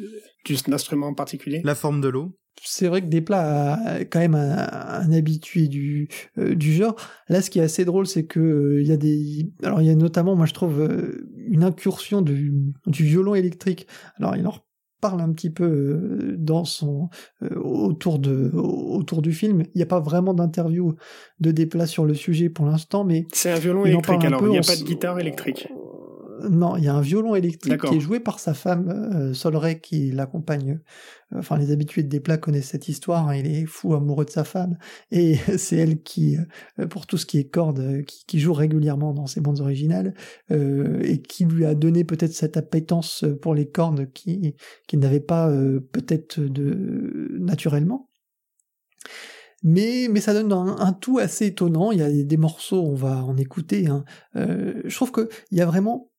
[0.49, 1.61] d'un instrument en particulier.
[1.65, 6.55] La forme de l'eau c'est vrai que Desplat a quand même un, habitué du euh,
[6.55, 6.97] du genre.
[7.29, 9.87] Là, ce qui est assez drôle, c'est que euh, il y a des, alors il
[9.87, 10.89] y a notamment, moi je trouve
[11.37, 12.53] une incursion du,
[12.87, 13.87] du violon électrique.
[14.19, 14.55] Alors il en
[15.01, 17.09] parle un petit peu dans son
[17.55, 19.63] autour de autour du film.
[19.75, 20.95] Il n'y a pas vraiment d'interview
[21.41, 24.25] de Desplat sur le sujet pour l'instant, mais c'est un violon électrique.
[24.25, 25.69] Alors il n'y a pas de guitare électrique.
[26.43, 29.81] Non, il y a un violon électrique qui est joué par sa femme, euh, Solray,
[29.81, 30.81] qui l'accompagne.
[31.35, 33.29] Enfin, les habitués de Desplat connaissent cette histoire.
[33.29, 34.79] Hein, il est fou amoureux de sa femme.
[35.11, 36.37] Et c'est elle qui,
[36.79, 40.15] euh, pour tout ce qui est cordes, euh, qui, joue régulièrement dans ses bandes originales,
[40.51, 44.55] et qui lui a donné peut-être cette appétence pour les cordes qui,
[44.87, 45.51] qui n'avait pas
[45.93, 48.09] peut-être de naturellement
[49.65, 51.91] mais mais ça donne un, tout assez étonnant.
[51.91, 53.89] Il y a des, morceaux, on va en écouter.
[53.89, 54.05] Hein.
[54.35, 56.11] je trouve que il y a vraiment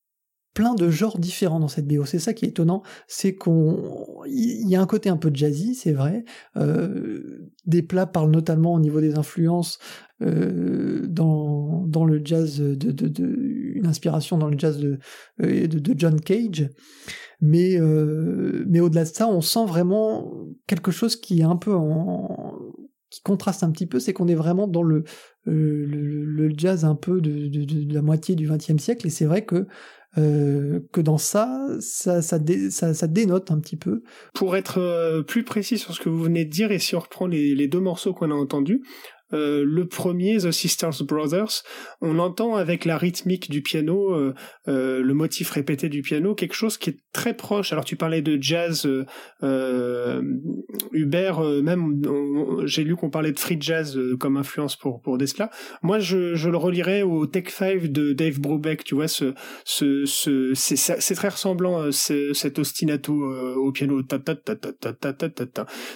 [0.59, 2.03] plein de genres différents dans cette BO.
[2.03, 5.73] C'est ça qui est étonnant, c'est qu'on il y a un côté un peu jazzy,
[5.73, 6.25] c'est vrai.
[6.57, 9.79] Euh, des plats parlent notamment au niveau des influences
[10.21, 13.25] euh, dans dans le jazz de, de,
[13.73, 14.99] une inspiration dans le jazz de
[15.41, 16.69] euh, de, de John Cage.
[17.39, 17.79] Mais
[18.67, 20.29] mais au-delà de ça, on sent vraiment
[20.67, 22.53] quelque chose qui est un peu en
[23.09, 25.03] qui contraste un petit peu, c'est qu'on est vraiment dans le,
[25.45, 29.45] le, jazz un peu de, de, de la moitié du XXe siècle, et c'est vrai
[29.45, 29.67] que
[30.17, 34.01] euh, que dans ça, ça, ça, dénote un petit peu.
[34.33, 36.99] Pour être euh, plus précis sur ce que vous venez de dire, et si on
[36.99, 38.81] reprend les deux morceaux qu'on a entendus,
[39.33, 41.63] euh, le premier, The Sisters Brothers,
[42.01, 44.33] on entend avec la rythmique du piano, euh,
[44.67, 47.71] euh, le motif répété du piano, quelque chose qui est très proche.
[47.71, 48.87] Alors tu parlais de jazz,
[50.91, 52.01] Hubert, même
[52.65, 55.49] j'ai lu qu'on parlait de free jazz comme influence pour pour Desplat.
[55.81, 58.83] Moi, je, je le relirais au Tech 5 de Dave Brubeck.
[58.83, 64.01] Tu vois, ce ce, ce c'est très ressemblant cet ostinato au piano.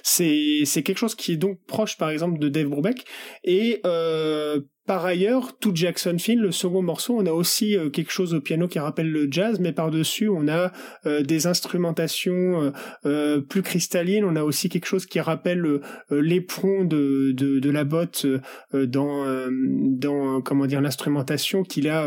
[0.04, 3.06] C'est c'est quelque chose qui est donc proche, par exemple, de Dave Brubeck.
[3.44, 8.12] Et euh, par ailleurs, tout Jackson Field, le second morceau, on a aussi euh, quelque
[8.12, 10.74] chose au piano qui rappelle le jazz, mais par-dessus, on a
[11.06, 12.74] euh, des instrumentations
[13.06, 14.26] euh, plus cristallines.
[14.26, 15.80] On a aussi quelque chose qui rappelle
[16.12, 18.26] l'éperon de, de, de, la botte
[18.74, 22.06] dans, dans comment dire l'instrumentation qu'il a,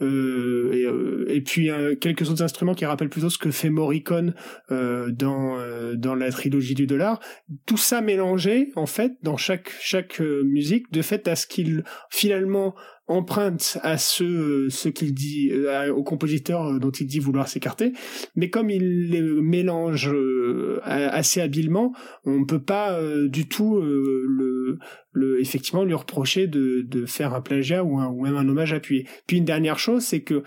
[0.00, 0.86] et,
[1.28, 4.34] et, puis quelques autres instruments qui rappellent plutôt ce que fait Morricone
[4.70, 5.56] dans
[5.94, 7.20] dans la trilogie du dollar.
[7.66, 12.74] Tout ça mélangé, en fait, dans chaque chaque musique, de fait à ce qu'il finalement
[13.08, 17.94] emprunte à ce ce qu'il dit euh, au compositeur euh, dont il dit vouloir s'écarter.
[18.36, 21.94] Mais comme il les mélange euh, assez habilement
[22.24, 24.78] on ne peut pas du tout le,
[25.12, 29.06] le effectivement lui reprocher de, de faire un plagiat ou, même un hommage appuyé.
[29.26, 30.42] Puis une dernière chose c'est que euh,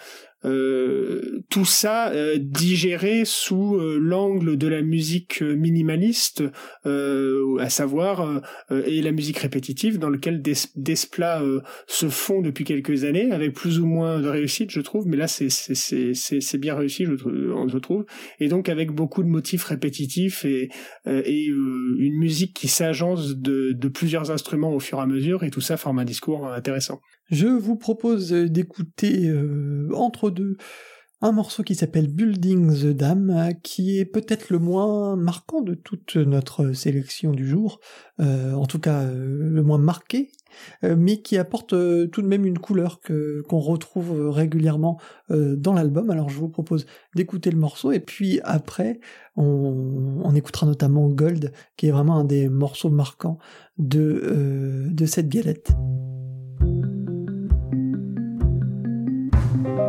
[1.49, 6.43] tout ça euh, digéré sous euh, l'angle de la musique minimaliste,
[6.85, 11.41] à savoir et la musique répétitive, dans lequel des, Desplat
[11.87, 15.07] se font depuis quelques années, avec plus ou moins de réussite, je trouve.
[15.07, 18.05] Mais là, c'est bien réussi, je, trouve.
[18.39, 20.69] Et donc avec beaucoup de motifs répétitifs et
[21.05, 25.49] et une musique qui s'agence de, de plusieurs instruments au fur et à mesure, et
[25.49, 27.01] tout ça forme un discours intéressant.
[27.31, 30.57] Je vous propose d'écouter euh, entre deux
[31.21, 36.17] un morceau qui s'appelle Building the Dam, qui est peut-être le moins marquant de toute
[36.17, 37.79] notre sélection du jour,
[38.19, 40.33] euh, en tout cas euh, le moins marqué,
[40.83, 46.09] mais qui apporte tout de même une couleur que qu'on retrouve régulièrement dans l'album.
[46.11, 49.01] Alors je vous propose d'écouter le morceau et puis après
[49.35, 53.37] on, on, écoutera notamment Gold, qui est vraiment un des morceaux marquants
[53.77, 55.73] de de cette galette.
[59.63, 59.84] Building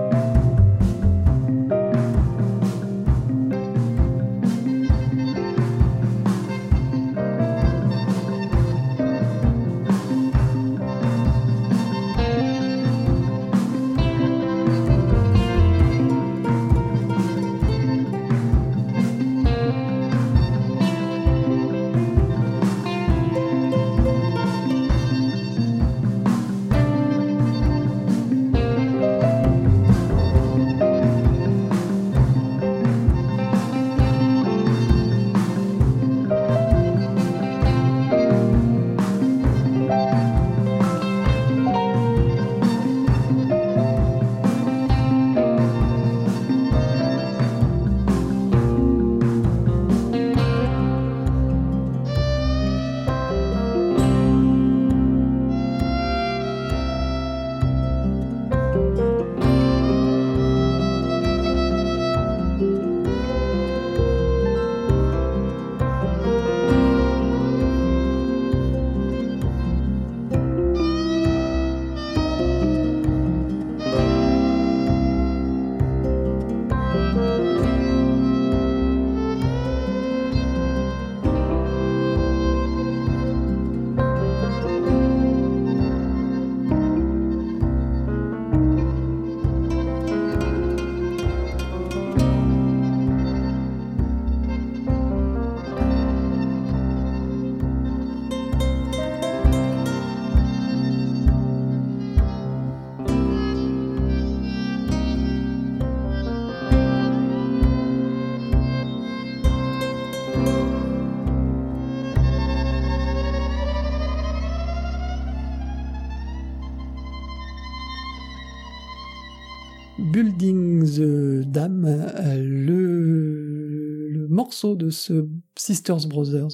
[124.64, 125.26] de ce
[125.57, 126.48] Sisters Brothers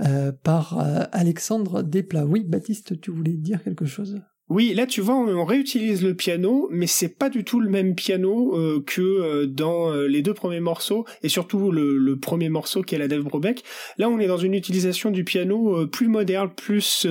[0.00, 2.24] euh, par euh, Alexandre Desplat.
[2.24, 4.20] Oui, Baptiste, tu voulais dire quelque chose?
[4.48, 7.94] Oui, là tu vois, on, réutilise le piano, mais c'est pas du tout le même
[7.94, 12.98] piano euh, que dans les deux premiers morceaux, et surtout le, premier morceau qui est
[12.98, 13.62] la Dave Brobeck.
[13.96, 17.06] Là, on est dans une utilisation du piano plus moderne, plus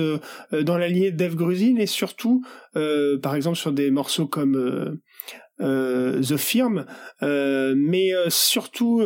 [0.52, 5.00] dans la lignée de Dave Grusin, et surtout, par exemple, sur des morceaux comme
[5.60, 6.86] The Firm,
[7.22, 9.02] euh, mais euh, surtout,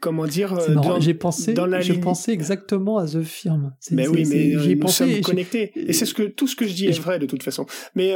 [0.00, 0.58] comment dire,
[1.00, 3.72] j'ai pensé, dans la je pensais exactement à The Firm.
[3.90, 6.86] Mais oui, mais j'ai pensé connecté, et c'est ce que tout ce que je dis
[6.86, 7.66] est vrai de toute façon.
[7.94, 8.10] Mais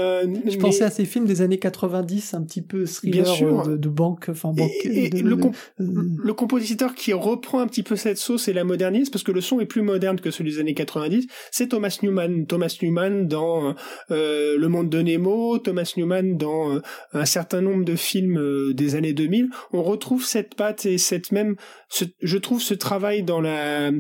[0.47, 3.25] je pensais à ces films des années 90, un petit peu thriller
[3.67, 4.71] de, de, banque, enfin banque.
[4.85, 5.37] Et, le,
[5.79, 9.41] le, compositeur qui reprend un petit peu cette sauce et la modernise, parce que le
[9.41, 12.47] son est plus moderne que celui des années 90, c'est Thomas Newman.
[12.47, 13.75] Thomas Newman dans
[14.09, 16.81] Le Monde de Nemo, Thomas Newman dans
[17.13, 21.33] un certain nombre de films euh, des années 2000, on retrouve cette patte et cette
[21.33, 21.57] même,
[22.21, 23.91] je trouve ce travail dans la,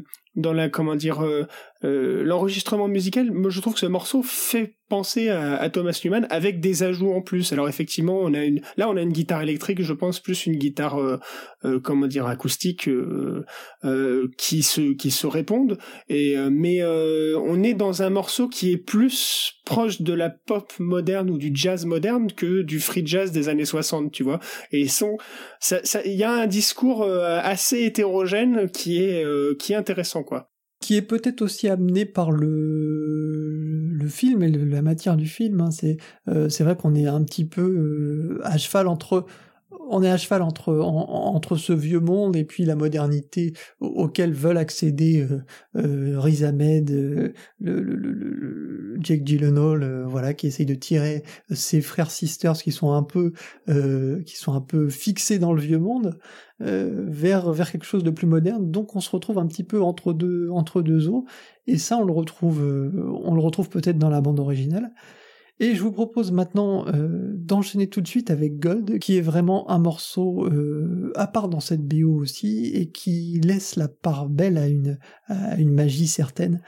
[0.41, 1.47] dans la, comment dire, euh,
[1.84, 3.32] euh, l'enregistrement musical.
[3.49, 7.53] Je trouve que ce morceau fait penser à, Thomas Newman avec des ajouts en plus.
[7.53, 10.57] Alors effectivement, on a une, là on a une guitare électrique, je pense plus une
[10.57, 12.91] guitare, euh, comment dire, acoustique
[14.36, 15.78] qui se qui se répondent.
[16.09, 21.30] Et mais on est dans un morceau qui est plus proche de la pop moderne
[21.30, 24.41] ou du jazz moderne que du free jazz des années 60, tu vois.
[24.72, 25.18] Et son,
[25.61, 29.24] ça, il y a un discours assez hétérogène qui est
[29.57, 30.24] qui est intéressant,
[30.81, 35.61] qui est peut-être aussi amené par le, le film et la matière du film.
[35.61, 35.70] Hein.
[35.70, 39.26] C'est euh, c'est vrai qu'on est un petit peu euh, à cheval entre
[39.89, 44.59] on est à cheval entre entre ce vieux monde et puis la modernité auquel veulent
[44.59, 45.45] accéder euh,
[45.77, 51.23] euh Riz Ahmed, euh, le, le, le, Jake Gyllenhaal, euh, voilà, qui essaye de tirer
[51.51, 53.33] ses frères sisters qui sont un peu
[54.25, 56.18] qui sont un peu fixés dans le vieux monde
[56.61, 58.71] vers vers quelque chose de plus moderne.
[58.71, 61.25] Donc on se retrouve un petit peu entre deux entre deux eaux
[61.66, 62.61] et ça on le retrouve
[63.25, 64.93] on le retrouve peut-être dans la bande originale.
[65.63, 69.71] Et je vous propose maintenant euh, d'enchaîner tout de suite avec Gold, qui est vraiment
[69.71, 74.57] un morceau euh, à part dans cette BO aussi, et qui laisse la part belle
[74.57, 76.63] à une, à une magie certaine.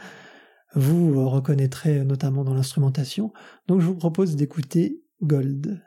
[0.74, 3.32] Vous reconnaîtrez notamment dans l'instrumentation.
[3.66, 5.80] Donc je vous propose d'écouter Gold.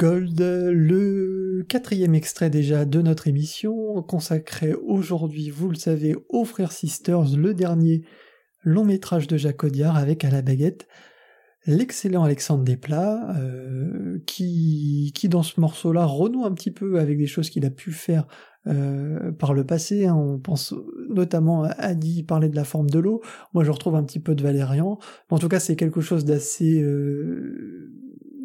[0.00, 6.72] Gold, le quatrième extrait déjà de notre émission, consacré aujourd'hui, vous le savez, aux Frères
[6.72, 8.04] Sisters, le dernier
[8.64, 10.88] long métrage de Jacques Audiard avec à la baguette
[11.66, 17.26] l'excellent Alexandre Desplat, euh, qui, qui dans ce morceau-là renoue un petit peu avec des
[17.26, 18.26] choses qu'il a pu faire
[18.66, 20.06] euh, par le passé.
[20.06, 20.14] Hein.
[20.14, 20.74] On pense
[21.10, 23.20] notamment à Adi parler de la forme de l'eau.
[23.52, 24.98] Moi, je retrouve un petit peu de Valérian.
[25.28, 27.92] En tout cas, c'est quelque chose d'assez euh,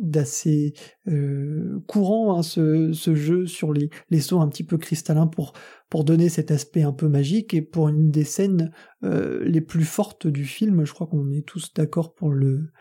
[0.10, 0.74] d'assez
[1.08, 5.54] euh, courant hein, ce, ce, jeu sur les, les sons un petit peu cristallins pour
[5.90, 7.54] pour donner cet aspect un peu magique.
[7.54, 8.72] Et pour une des scènes
[9.04, 12.72] euh, les plus fortes du film je crois qu'on est tous d'accord pour le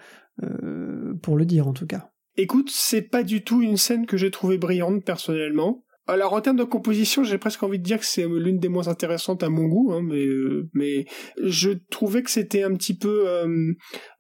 [0.43, 2.11] euh, pour le dire en tout cas.
[2.37, 5.85] Écoute c'est pas du tout une scène que j'ai trouvée brillante personnellement.
[6.07, 8.89] Alors en termes de composition, j'ai presque envie de dire que c'est l'une des moins
[8.89, 10.27] intéressantes à mon goût, hein, mais
[10.75, 11.07] mais
[11.43, 13.25] je trouvais que c'était un petit peu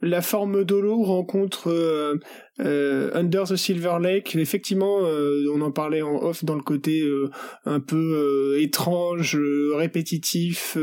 [0.00, 2.18] la forme d'Holo rencontre
[2.60, 7.02] euh, Under the Silver Lake, effectivement, euh, on en parlait en off dans le côté
[7.02, 7.30] euh,
[7.64, 9.36] un peu étrange,
[9.74, 10.78] répétitif,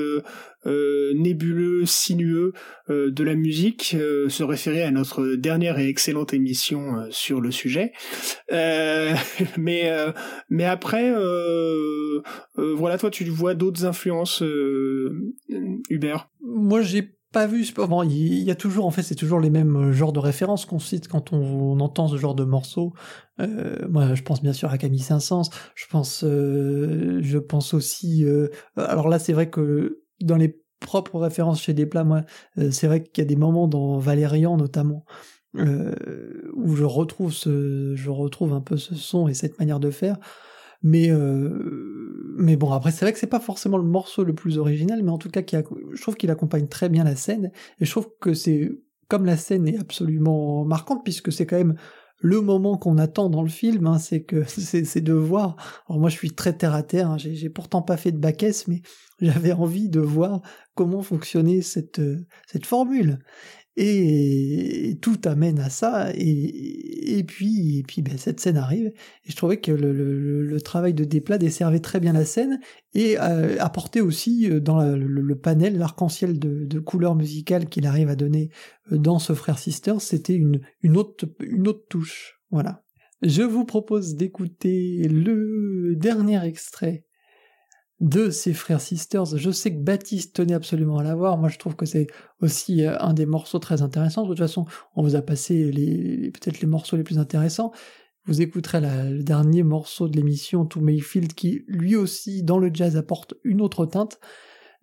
[0.66, 2.54] nébuleux, sinueux
[2.90, 3.96] de la musique,
[4.28, 7.94] se référer à notre dernière et excellente émission sur le sujet.
[9.58, 9.92] mais
[10.50, 11.12] mais après,
[12.56, 14.44] voilà, toi, tu vois d'autres influences,
[15.90, 16.30] Hubert?
[16.42, 17.66] Moi, j'ai pas vu.
[17.76, 20.66] Bon, il y a toujours, en fait, c'est toujours les mêmes euh, genres de références
[20.66, 22.94] qu'on cite quand on, entend ce genre de morceaux.
[23.40, 25.50] Euh, moi, je pense bien sûr à Camille Saint-Saëns.
[25.76, 28.26] Je pense, euh, je pense aussi.
[28.26, 32.22] Euh, alors là, c'est vrai que dans les propres références chez Desplat, moi,
[32.58, 35.06] euh, c'est vrai qu'il y a des moments dans Valérian notamment
[35.54, 40.18] où je retrouve ce, je retrouve un peu ce son et cette manière de faire.
[40.84, 44.58] Mais euh, mais bon après c'est vrai que c'est pas forcément le morceau le plus
[44.58, 47.86] original, mais en tout cas qui je trouve qu'il accompagne très bien la scène et
[47.86, 48.72] je trouve que c'est
[49.08, 51.76] comme la scène est absolument marquante puisque c'est quand même
[52.24, 55.56] le moment qu'on attend dans le film, hein, c'est que c'est de voir.
[55.90, 57.10] Alors moi, je suis très terre à terre.
[57.10, 58.82] Hein, j'ai pourtant pas fait de bac mais
[59.22, 60.42] j'avais envie de voir
[60.76, 62.02] comment fonctionnait cette
[62.48, 63.20] cette formule
[63.78, 68.88] et tout amène à ça et, et puis et puis ben, cette scène arrive.
[68.88, 72.60] Et je trouvais que le, le, le travail de Desplat desservait très bien la scène
[72.94, 77.86] et euh, apportait aussi euh, dans le, le panel l'arc-en-ciel de, de couleurs musicales qu'il
[77.88, 78.50] arrive à donner
[78.92, 82.40] euh, dans ce frère sister c'était une une autre une autre touche.
[82.52, 82.84] Voilà.
[83.22, 87.06] Je vous propose d'écouter le dernier extrait
[88.02, 89.26] de ses frères sisters.
[89.38, 91.38] Je sais que Baptiste tenait absolument à l'avoir.
[91.38, 92.08] Moi, je trouve que c'est
[92.42, 94.24] aussi euh, un des morceaux très intéressants.
[94.24, 97.72] De toute façon, on vous a passé les, peut-être les morceaux les plus intéressants.
[98.26, 102.98] Vous écouterez le dernier morceau de l'émission, To Mayfield, qui lui aussi, dans le jazz,
[102.98, 104.20] apporte une autre teinte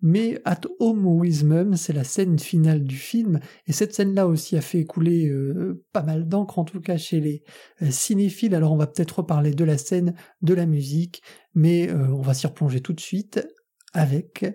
[0.01, 4.55] mais At Home with Mum, c'est la scène finale du film, et cette scène-là aussi
[4.55, 7.43] a fait couler euh, pas mal d'encre, en tout cas chez les
[7.81, 11.21] euh, cinéphiles, alors on va peut-être reparler de la scène, de la musique,
[11.53, 13.47] mais euh, on va s'y replonger tout de suite
[13.93, 14.45] avec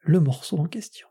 [0.00, 1.08] le morceau en question.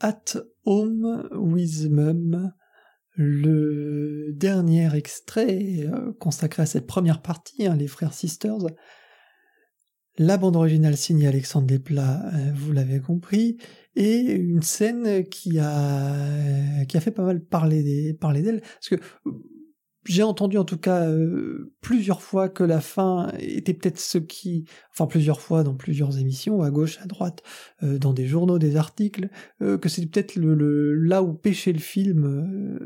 [0.00, 2.52] At Home with Mum,
[3.16, 8.66] le dernier extrait euh, consacré à cette première partie, hein, les frères Sisters.
[10.16, 13.58] La bande originale signée Alexandre Desplat, euh, vous l'avez compris,
[13.94, 18.96] et une scène qui a fait pas mal parler parler d'elle, parce que
[20.04, 24.64] j'ai entendu en tout cas euh, plusieurs fois que la fin était peut-être ce qui,
[24.92, 27.42] enfin plusieurs fois dans plusieurs émissions, à gauche, à droite,
[27.82, 29.28] euh, dans des journaux, des articles,
[29.60, 32.78] euh, que c'était peut-être le, là où pêchait le film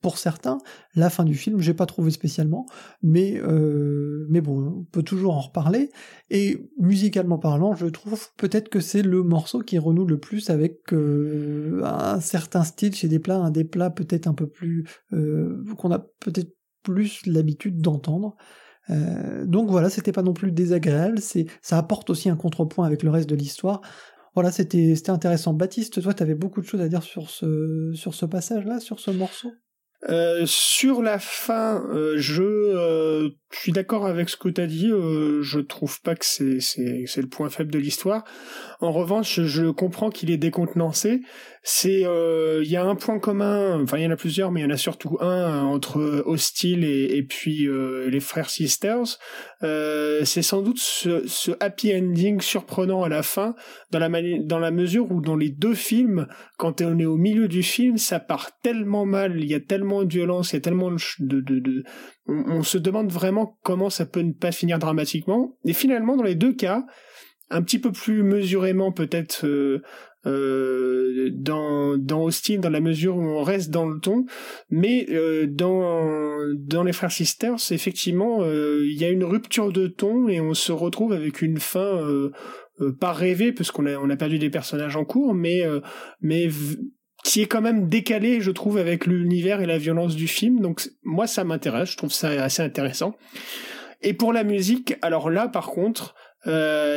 [0.00, 0.58] pour certains.
[0.94, 2.66] La fin du film, j'ai pas trouvé spécialement,
[3.02, 5.90] mais euh, mais bon, on peut toujours en reparler.
[6.30, 10.92] Et musicalement parlant, je trouve peut-être que c'est le morceau qui renoue le plus avec
[10.92, 15.64] euh, un certain style chez des plats, un des plats peut-être un peu plus euh,
[15.76, 18.36] qu'on a peut-être plus l'habitude d'entendre.
[19.44, 23.10] donc voilà, c'était pas non plus désagréable, c'est ça apporte aussi un contrepoint avec le
[23.10, 23.82] reste de l'histoire.
[24.34, 25.52] Voilà, c'était c'était intéressant.
[25.52, 29.00] Baptiste, toi, tu avais beaucoup de choses à dire sur ce sur ce passage-là, sur
[29.00, 29.50] ce morceau?
[30.08, 34.90] Euh, sur la fin, euh, je, euh, suis d'accord avec ce que tu as dit.
[34.90, 36.60] je trouve pas que c'est
[37.16, 38.24] le point faible de l'histoire.
[38.80, 41.22] En revanche, je comprends qu'il est décontenancé
[41.62, 44.60] c'est euh, il y a un point commun enfin il y en a plusieurs mais
[44.60, 49.18] il y en a surtout un entre Hostile et, et puis euh, les frères Sisters.
[49.62, 53.54] Euh, c'est sans doute ce, ce, happy ending surprenant à la fin
[53.90, 54.08] dans la
[54.44, 57.98] dans la mesure où dans les deux films quand on est au milieu du film
[57.98, 61.40] ça part tellement mal il y a tellement de violence il y a tellement de,
[61.40, 61.82] de, de
[62.26, 65.56] on, on se demande vraiment comment ça peut ne pas finir dramatiquement.
[65.64, 66.84] Et finalement dans les deux cas
[67.50, 69.82] un petit peu plus mesurément peut-être euh,
[70.28, 74.24] euh, dans dans Austin dans la mesure où on reste dans le ton.
[74.70, 79.86] Mais euh, dans dans les frères sisters effectivement euh, il y a une rupture de
[79.86, 82.32] ton et on se retrouve avec une fin euh,
[83.00, 85.62] pas rêvée parce qu'on a on a perdu des personnages en cours mais
[86.20, 86.48] mais
[87.24, 90.60] qui est quand même décalé je trouve avec l'univers et la violence du film.
[90.60, 91.90] Donc moi ça m'intéresse.
[91.90, 93.16] Je trouve ça assez intéressant.
[94.02, 96.14] Et pour la musique alors là par contre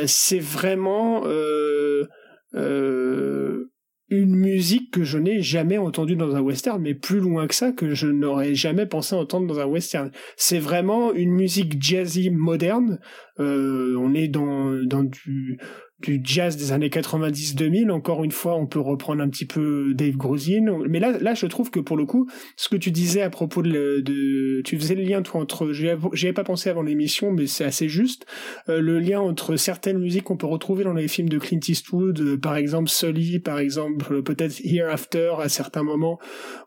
[0.06, 2.06] c'est vraiment euh,
[2.54, 3.72] euh,
[4.08, 7.72] une musique que je n'ai jamais entendue dans un western, mais plus loin que ça,
[7.72, 10.10] que je n'aurais jamais pensé entendre dans un western.
[10.36, 12.98] C'est vraiment une musique jazzy moderne.
[13.40, 15.58] Euh, on est dans, dans du,
[16.02, 17.90] du jazz des années 90-2000.
[17.90, 20.84] Encore une fois, on peut reprendre un petit peu Dave Grusin.
[20.88, 23.62] Mais là, là, je trouve que pour le coup, ce que tu disais à propos
[23.62, 27.46] de, de tu faisais le lien toi entre, j'y avais pas pensé avant l'émission, mais
[27.46, 28.26] c'est assez juste,
[28.68, 32.20] euh, le lien entre certaines musiques qu'on peut retrouver dans les films de Clint Eastwood,
[32.20, 36.18] euh, par exemple Sully, par exemple peut-être Hereafter à certains moments,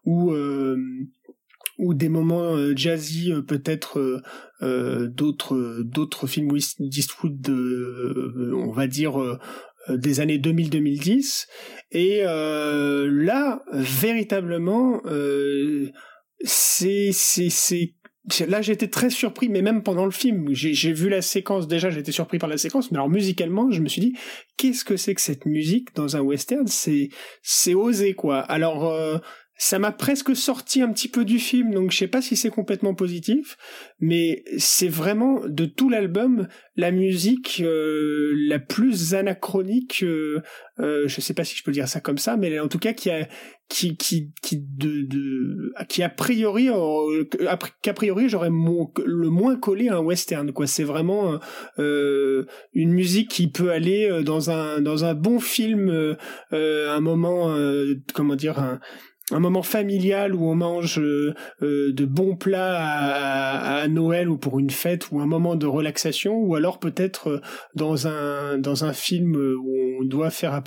[0.06, 0.78] ou euh,
[1.78, 4.22] ou des moments euh, jazzy euh, peut-être
[4.62, 9.40] euh, d'autres d'autres films d'Eastwood on va dire
[9.90, 11.46] des années 2000-2010
[11.92, 15.02] et là véritablement
[16.44, 17.94] c'est c'est c'est
[18.48, 22.14] là j'étais très surpris mais même pendant le film j'ai vu la séquence déjà j'étais
[22.14, 24.14] surpris par la séquence mais alors musicalement je me suis dit
[24.58, 26.66] qu'est-ce que c'est que cette musique dans un western?
[26.66, 27.10] C'est
[27.44, 28.40] c'est osé quoi.
[28.40, 29.22] Alors
[29.58, 32.50] ça m'a presque sorti un petit peu du film, donc je sais pas si c'est
[32.50, 33.58] complètement positif,
[34.00, 40.04] mais c'est vraiment de tout l'album la musique euh, la plus anachronique.
[40.04, 40.42] Euh,
[40.80, 42.92] euh, je sais pas si je peux dire ça comme ça, mais en tout cas
[42.92, 43.30] qui a
[43.70, 47.24] qui qui qui de, de qui a priori euh,
[47.82, 50.68] qu'a priori j'aurais le moins collé à un western quoi.
[50.68, 51.40] C'est vraiment
[51.80, 56.18] euh, une musique qui peut aller dans un dans un bon film,
[56.52, 57.56] un moment
[58.14, 58.82] comment dire un
[59.32, 64.60] un moment familial où on mange euh, euh, de bons plats à, Noël ou pour
[64.60, 67.42] une fête ou un moment de relaxation ou alors peut-être euh,
[67.74, 70.62] dans un dans un film où on doit faire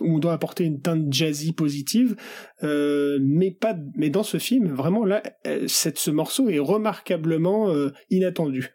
[0.00, 2.16] où on doit apporter une teinte jazzy positive
[2.62, 5.22] mais pas mais dans ce film vraiment là
[5.66, 7.72] cette, ce morceau est remarquablement
[8.10, 8.70] inattendu.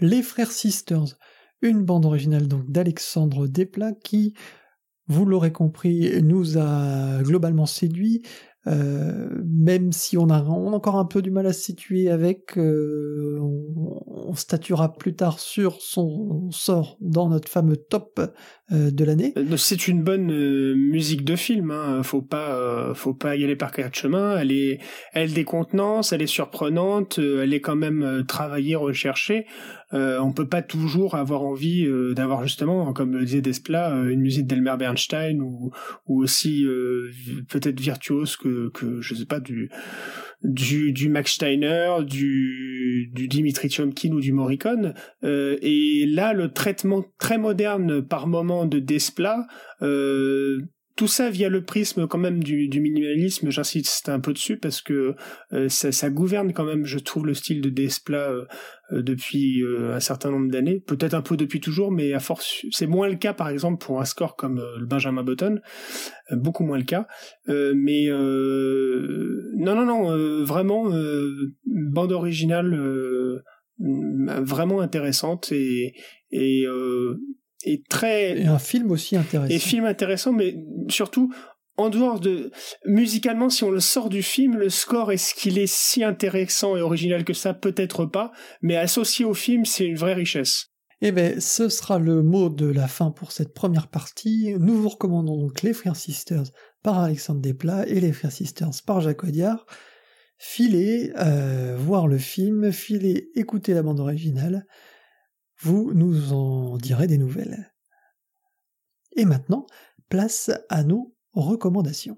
[0.00, 1.18] Les frères Sisters,
[1.60, 4.34] une bande originale donc d'Alexandre Desplat qui
[5.08, 8.22] vous l'aurez compris, nous a globalement séduit,
[8.66, 13.38] euh, même si on a, encore un peu du mal à se situer avec, euh,
[13.40, 18.20] on, statuera plus tard sur son sort dans notre fameux top
[18.70, 19.32] de l'année.
[19.56, 22.02] C'est une bonne musique de film, hein.
[22.02, 24.36] faut pas, faut pas y aller par quatre chemins.
[24.38, 24.78] Elle est,
[25.12, 29.46] elle décontenance, elle est surprenante, elle est quand même travaillée, recherchée.
[29.94, 34.08] Euh, on peut pas toujours avoir envie euh, d'avoir justement, comme le disait Desplat, euh,
[34.10, 35.70] une musique d'Elmer Bernstein ou,
[36.06, 36.66] ou aussi
[37.48, 39.70] peut-être virtuose que, que je sais pas du
[40.42, 44.94] du, du Max Steiner, du, du Dimitri Chomkin ou du Morricone.
[45.22, 49.46] et là, le traitement très moderne par moment de Desplat
[50.98, 53.50] tout ça via le prisme quand même du, du minimalisme.
[53.50, 55.14] J'insiste un peu dessus parce que
[55.52, 58.44] euh, ça, ça, gouverne quand même, je trouve, le style de Desplat euh,
[58.90, 60.80] euh, depuis un certain nombre d'années.
[60.80, 64.00] Peut-être un peu depuis toujours, mais à force, c'est moins le cas, par exemple, pour
[64.00, 65.60] un score comme le Benjamin Button,
[66.32, 67.06] beaucoup moins le cas.
[67.46, 70.90] mais non, non, non, vraiment
[71.66, 73.40] bande originale
[73.78, 75.94] vraiment intéressante et
[76.32, 76.66] et
[77.64, 79.54] et très et un film aussi intéressant.
[79.54, 80.56] Et film intéressant, mais
[80.88, 81.32] surtout
[81.78, 82.50] en dehors de
[82.86, 86.80] musicalement, si on le sort du film, le score est-ce qu'il est si intéressant et
[86.80, 87.54] original que ça?
[87.54, 88.32] Peut-être pas,
[88.62, 90.66] mais associé au film, c'est une vraie richesse.
[91.00, 94.56] Eh bien, ce sera le mot de la fin pour cette première partie.
[94.58, 96.50] Nous vous recommandons donc Les Frères Sisters
[96.82, 99.64] par Alexandre Desplat et Les Frères Sisters par Jacques Audiard.
[100.38, 104.66] Filez euh, voir le film, filez écouter la bande originale
[105.60, 107.72] vous nous en direz des nouvelles.
[109.16, 109.66] Et maintenant,
[110.08, 112.16] place à nos recommandations.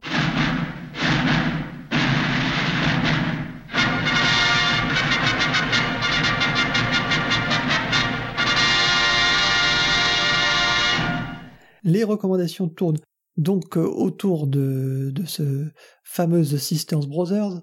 [11.83, 12.99] Les recommandations tournent
[13.39, 15.67] donc autour de, ce
[16.05, 17.63] fameux Sisters Brothers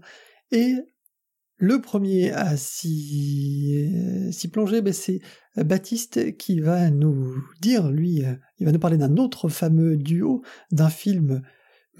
[0.52, 0.74] et
[1.60, 3.90] le premier à s'y,
[4.52, 5.20] plonger, ben, c'est
[5.64, 10.43] Baptiste qui va nous dire, lui, euh, il va nous parler d'un autre fameux duo,
[10.72, 11.41] d'un film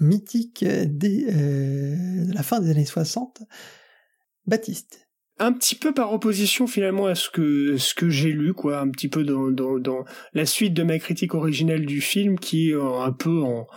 [0.00, 0.86] mythique euh,
[2.32, 3.42] la fin des années 60.
[4.46, 5.08] Baptiste.
[5.40, 8.90] Un petit peu par opposition finalement à ce que ce que j'ai lu quoi, un
[8.90, 13.42] petit peu dans, la suite de ma critique originelle du film qui est un peu
[13.42, 13.68] en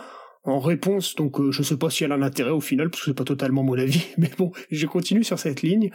[0.44, 1.14] en réponse.
[1.14, 3.16] Donc euh, je sais pas si elle a un intérêt au final parce que c'est
[3.16, 5.90] pas totalement mon avis, mais bon, je continue sur cette ligne.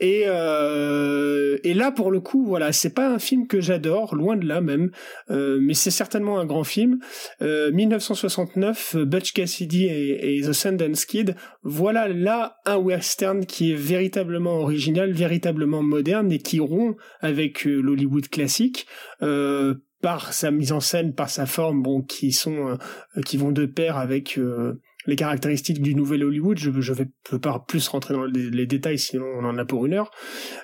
[0.00, 4.36] Et euh, et là pour le coup, voilà, c'est pas un film que j'adore, loin
[4.36, 4.90] de là même,
[5.30, 6.98] euh, mais c'est certainement un grand film.
[7.40, 14.58] 1969, Butch Cassidy et, et, The Sundance Kid, voilà là un western qui est véritablement
[14.58, 18.86] original, véritablement moderne et qui rompt avec l'Hollywood classique.
[19.22, 22.76] Euh, par sa mise en scène, par sa forme, bon, qui sont,
[23.16, 26.58] euh, qui vont de pair avec euh, les caractéristiques du nouvel Hollywood.
[26.58, 29.86] Je je vais peux pas plus rentrer dans les, détails, sinon on en a pour
[29.86, 30.10] une heure.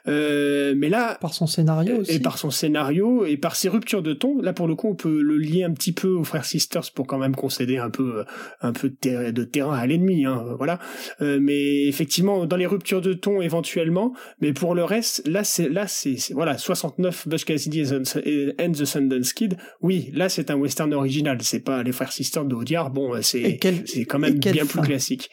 [0.06, 2.12] Euh, mais là, par son scénario aussi.
[2.12, 4.94] et par son scénario et par ses ruptures de ton, là pour le coup, on
[4.94, 8.24] peut le lier un petit peu aux frères Sisters pour quand même concéder un peu
[8.60, 10.78] un peu de, de terrain à l'ennemi, hein, voilà.
[11.20, 15.68] Euh, mais effectivement, dans les ruptures de ton éventuellement, mais pour le reste, là c'est
[15.68, 19.56] là c'est voilà 69 Bush Cassidy and the Sundance Kid.
[19.82, 22.90] Oui, là c'est un western original, c'est pas les frères Sisters de Audiard.
[22.90, 25.30] Bon, c'est c'est quand même bien plus classique.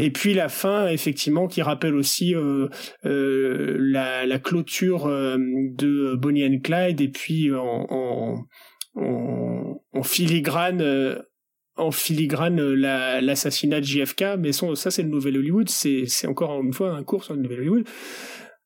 [0.00, 2.68] Et, puis la fin, effectivement, qui rappelle aussi euh,
[3.04, 8.46] euh, la, la, clôture euh, de Bonnie and Clyde, et puis en, en,
[8.96, 11.22] en, en filigrane
[11.76, 16.92] en filigrane l'assassinat de JFK, mais ça c'est le nouvel Hollywood, c'est encore une fois
[16.92, 17.84] un cours sur le nouvel Hollywood.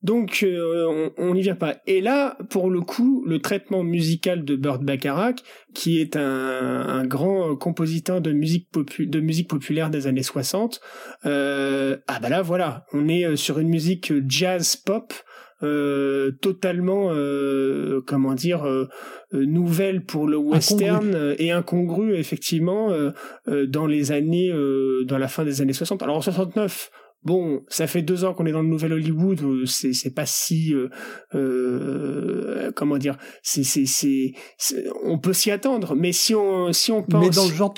[0.02, 1.76] Donc euh, on n'y vient pas.
[1.86, 5.42] Et là, pour le coup, le traitement musical de Burt Bacharach,
[5.74, 8.68] qui est un, un grand compositeur de musique,
[8.98, 10.80] de musique populaire des années 60,
[11.26, 15.12] euh, ah bah là voilà, on est euh, sur une musique jazz pop.
[15.64, 18.64] Euh, totalement euh, comment dire
[19.32, 22.92] nouvelle pour le western et incongrue effectivement
[23.44, 24.52] dans les années
[25.04, 26.92] dans la fin des années 60 alors en 69
[27.22, 30.26] bon, ça fait deux ans qu'on est dans le nouvel Hollywood, euh, c'est c'est pas
[30.26, 30.88] si euh,
[31.34, 34.34] euh, comment dire, c'est c'est c'est
[35.04, 37.74] on peut s'y attendre, mais si on si on pense mais dans le genre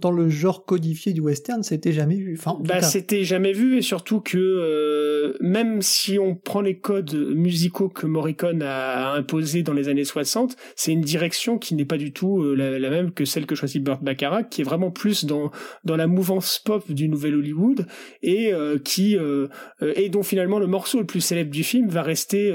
[0.00, 2.36] dans le genre codifié du western, c'était jamais vu.
[2.38, 7.14] Enfin, bah c'était jamais vu et surtout que euh, même si on prend les codes
[7.14, 11.98] musicaux que Morricone a imposés dans les années 60, c'est une direction qui n'est pas
[11.98, 14.90] du tout euh, la, la, même que celle que choisit Burt Bacharach, qui est vraiment
[14.90, 15.50] plus dans
[15.84, 17.86] dans la mouvance pop du nouvel Hollywood
[18.22, 18.52] et
[18.82, 19.48] qui euh,
[19.82, 22.52] euh, et dont finalement le morceau le plus célèbre du film va rester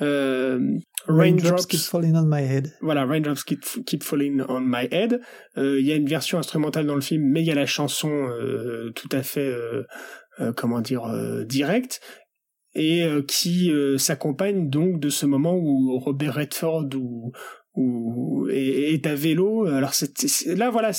[0.00, 0.58] euh,
[1.06, 2.72] Raindrops keep falling on my head.
[2.80, 5.20] Voilà, Raindrops keep, keep falling on my head.
[5.56, 8.28] Il y a une version instrumentale dans le film, mais il y a la chanson
[8.94, 9.52] tout à fait,
[10.56, 11.02] comment dire,
[11.44, 12.00] directe
[12.74, 17.32] et qui s'accompagne donc de ce moment où Robert Redford ou
[17.74, 19.66] ou est, à vélo.
[19.66, 20.90] Alors c'est là voilà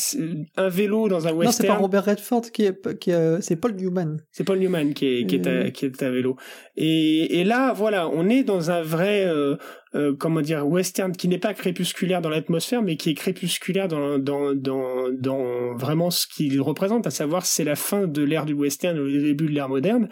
[0.58, 1.46] un vélo dans un western.
[1.46, 3.12] Non, c'est pas Robert Redford qui est qui
[3.42, 4.18] c'est Paul Newman.
[4.32, 5.70] C'est Paul Newman qui est qui est à, euh.
[5.70, 6.36] qui est à vélo.
[6.76, 9.56] Et et là voilà, on est dans un vrai euh,
[9.96, 14.18] euh, comment dire western qui n'est pas crépusculaire dans l'atmosphère mais qui est crépusculaire dans
[14.18, 18.54] dans dans dans vraiment ce qu'il représente à savoir c'est la fin de l'ère du
[18.54, 20.10] western le début de l'ère moderne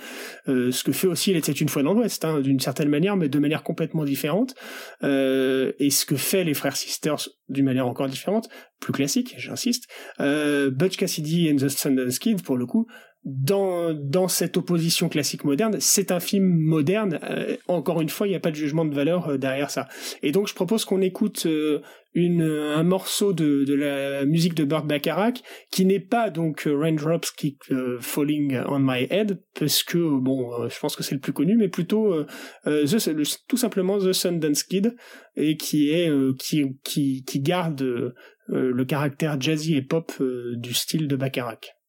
[0.48, 3.18] euh, ce que fait aussi il était une fois dans l'ouest hein, d'une certaine manière
[3.18, 4.56] mais de manière complètement différente
[5.04, 9.88] euh, et ce que fait les frères sisters d'une manière encore différente plus classique j'insiste
[10.20, 12.88] euh, Butch Cassidy and the Sundance Kid pour le coup
[13.24, 17.20] dans, dans cette opposition classique moderne, c'est un film moderne.
[17.24, 19.88] Euh, encore une fois, il n'y a pas de jugement de valeur euh, derrière ça.
[20.24, 21.82] Et donc, je propose qu'on écoute euh,
[22.16, 27.32] une, un morceau de, de la musique de Burt Bacharach qui n'est pas donc Raindrops
[27.38, 27.64] Keep
[28.00, 31.70] Falling on My Head, parce que, bon, je pense que c'est le plus connu, mais
[31.70, 32.14] plutôt
[32.66, 34.96] the, tout simplement The Sundance Kid,
[35.38, 38.14] et qui est qui, qui, qui garde
[38.50, 40.12] le caractère jazzy et pop
[40.58, 41.81] du style de Bacharach.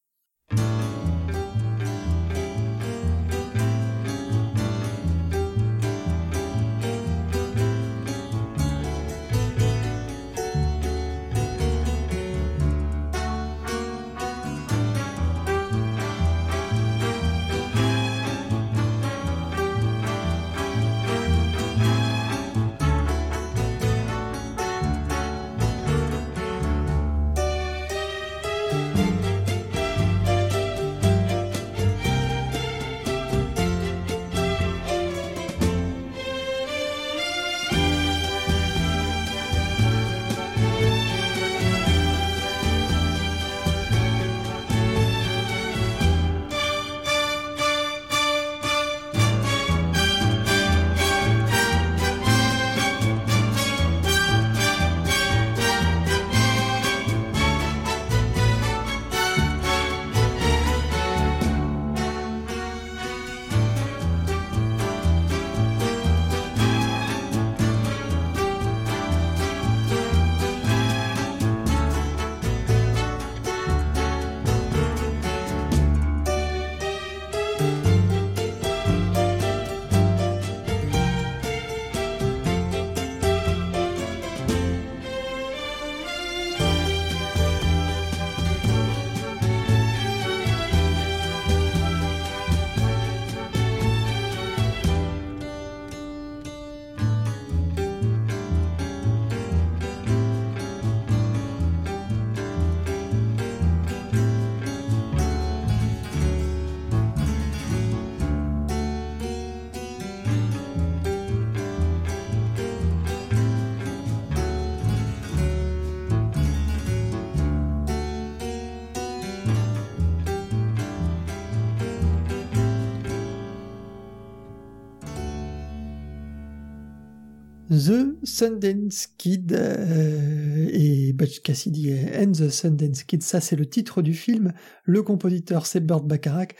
[128.24, 134.14] Sundance Kid euh, et Butch Cassidy and the Sundance Kid, ça c'est le titre du
[134.14, 134.52] film.
[134.84, 136.54] Le compositeur c'est Burt Bacharach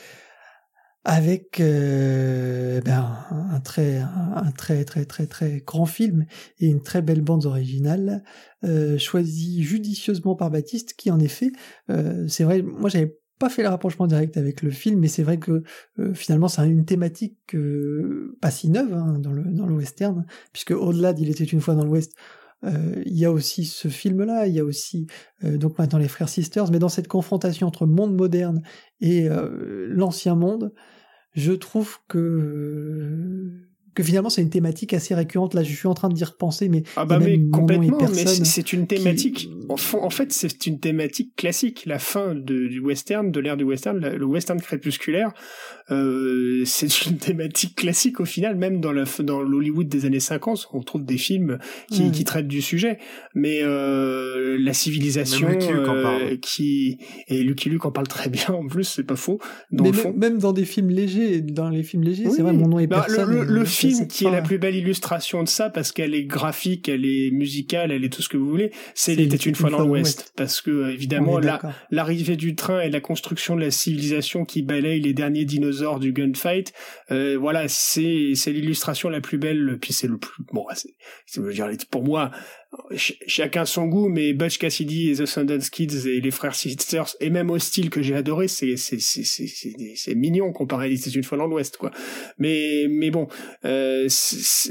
[1.05, 6.27] avec euh, ben, un très un très très très très grand film
[6.61, 8.23] et une très belle bande originale
[8.65, 11.51] euh, choisie judicieusement par Baptiste qui en effet
[12.29, 15.39] c'est vrai moi j'avais pas fait le rapprochement direct avec le film, mais c'est vrai
[15.39, 15.65] que
[15.99, 20.25] euh, finalement c'est une thématique euh, pas si neuve hein, dans, le, dans le western,
[20.53, 22.15] puisque au-delà d'Il était une fois dans l'Ouest,
[22.63, 25.09] euh, il y a aussi ce film-là, il y a aussi
[25.43, 28.63] donc maintenant les frères sisters, mais dans cette confrontation entre monde moderne
[29.01, 29.29] et
[29.89, 30.73] l'ancien monde,
[31.35, 35.55] je trouve que que finalement c'est une thématique assez récurrente.
[35.55, 37.99] Là, je suis en train de dire repenser, mais ah bah mais complètement.
[38.15, 39.49] Mais c'est une thématique.
[39.69, 41.85] En, fait, c'est une thématique classique.
[41.87, 45.33] La fin de, du western, de l'ère du western, le western crépusculaire,
[45.91, 50.69] euh, c'est une thématique classique au final, même dans le dans l'Hollywood des années 50,
[50.73, 51.59] on trouve des films
[51.91, 52.99] qui, qui traitent du sujet.
[53.35, 58.85] Mais euh, la civilisation euh, qui et Lucky Luke en parle très bien en plus,
[58.85, 59.39] c'est pas faux.
[59.71, 60.15] Dans le fond.
[60.17, 63.05] même dans des films légers, dans les films légers, c'est vrai, mon nom est bah,
[63.07, 63.31] personne.
[63.31, 66.89] Le, le, film qui est la plus belle illustration de ça, parce qu'elle est graphique,
[66.89, 69.85] elle est musicale, elle est tout ce que vous voulez, c'est était une fois dans
[69.85, 71.41] l'Ouest, parce que évidemment
[71.91, 76.13] l'arrivée du train et la construction de la civilisation qui balaye les derniers dinosaures du
[76.13, 76.73] gunfight.
[77.11, 79.79] Euh, voilà, c'est c'est l'illustration la plus belle.
[79.81, 80.67] Puis c'est le plus bon.
[81.27, 82.31] C'est pour moi,
[82.97, 87.31] chacun son goût, mais Butch Cassidy et The Sundance Kids et les frères Sisters et
[87.31, 91.39] même Hostile que j'ai adoré, c'est c'est c'est c'est mignon comparé à C'est une fois
[91.39, 91.91] dans l'Ouest quoi.
[92.39, 93.29] Mais mais bon,
[93.65, 94.09] euh,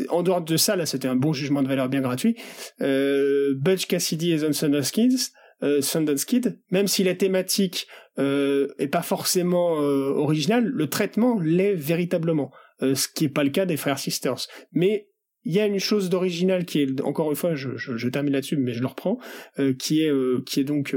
[0.10, 2.36] en dehors de ça là, c'était un bon jugement de valeur bien gratuit.
[2.82, 3.56] Euh,
[3.88, 5.32] Cassidy et The Sundance Kids.
[5.64, 7.86] Euh, Sundance Kid, même si la thématique
[8.18, 13.44] euh, est pas forcément euh, originale, le traitement l'est véritablement, euh, ce qui est pas
[13.44, 14.48] le cas des frères Sisters.
[14.72, 15.11] Mais
[15.44, 18.34] il y a une chose d'original qui est encore une fois, je, je, je termine
[18.34, 19.18] là-dessus, mais je le reprends,
[19.60, 20.96] euh, qui est euh, qui est donc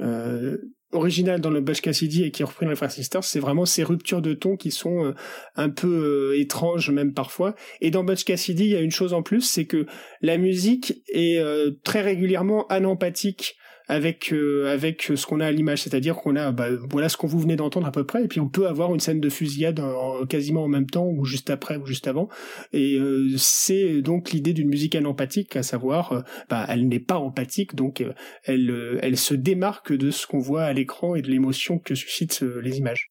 [0.00, 0.58] euh,
[0.92, 3.64] original dans le Bush Cassidy et qui est repris dans les Frères Sisters, c'est vraiment
[3.64, 5.14] ces ruptures de ton qui sont
[5.56, 7.54] un peu étranges même parfois.
[7.80, 9.86] Et dans Butch Cassidy, il y a une chose en plus, c'est que
[10.20, 11.42] la musique est
[11.82, 13.56] très régulièrement anempathique
[13.88, 17.26] avec euh, avec ce qu'on a à l'image, c'est-à-dire qu'on a bah, voilà ce qu'on
[17.26, 19.82] vous venez d'entendre à peu près, et puis on peut avoir une scène de fusillade
[20.28, 22.28] quasiment en même temps ou juste après ou juste avant,
[22.72, 27.18] et euh, c'est donc l'idée d'une musique anempathique, à savoir, euh, bah, elle n'est pas
[27.18, 28.04] empathique, donc
[28.44, 32.42] elle elle se démarque de ce qu'on voit à l'écran et de l'émotion que suscitent
[32.42, 33.10] les images.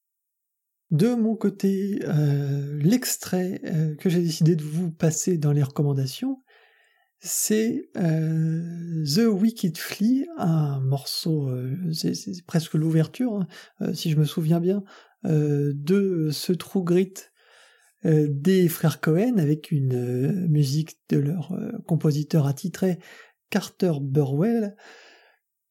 [0.89, 1.99] De mon côté,
[2.81, 3.61] l'extrait
[3.99, 6.39] que j'ai décidé de vous passer dans les recommandations,
[7.21, 12.13] c'est euh, The Wicked Flea, un morceau, euh, c'est
[12.47, 13.47] presque l'ouverture, hein,
[13.81, 14.83] euh, si je me souviens bien,
[15.23, 17.13] de ce True Grit
[18.03, 21.55] des frères Cohen avec une musique de leur
[21.85, 22.97] compositeur attitré
[23.51, 24.75] Carter Burwell.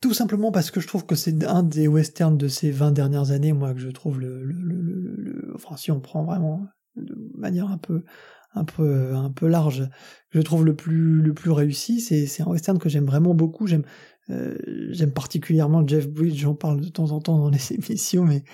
[0.00, 3.32] Tout simplement parce que je trouve que c'est un des westerns de ces 20 dernières
[3.32, 7.16] années, moi, que je trouve le, le, le, le enfin, si on prend vraiment de
[7.36, 8.02] manière un peu
[8.54, 9.88] un peu un peu large.
[10.30, 13.66] Je trouve le plus le plus réussi c'est c'est un western que j'aime vraiment beaucoup.
[13.66, 13.84] J'aime
[14.30, 14.56] euh,
[14.90, 18.44] j'aime particulièrement Jeff Bridges j'en parle de temps en temps dans les émissions mais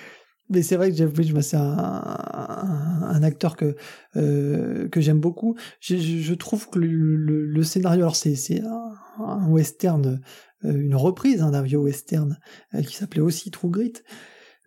[0.48, 3.74] mais c'est vrai que Jeff Bridges c'est un, un, acteur que
[4.14, 5.56] euh, que j'aime beaucoup.
[5.80, 8.62] Je, trouve que le, scénario alors c'est c'est
[9.18, 10.20] un, western
[10.64, 12.38] euh, une reprise hein, d'un vieux western
[12.86, 13.94] qui s'appelait aussi True Grit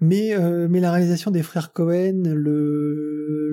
[0.01, 3.49] mais euh, mais la réalisation des frères Cohen, le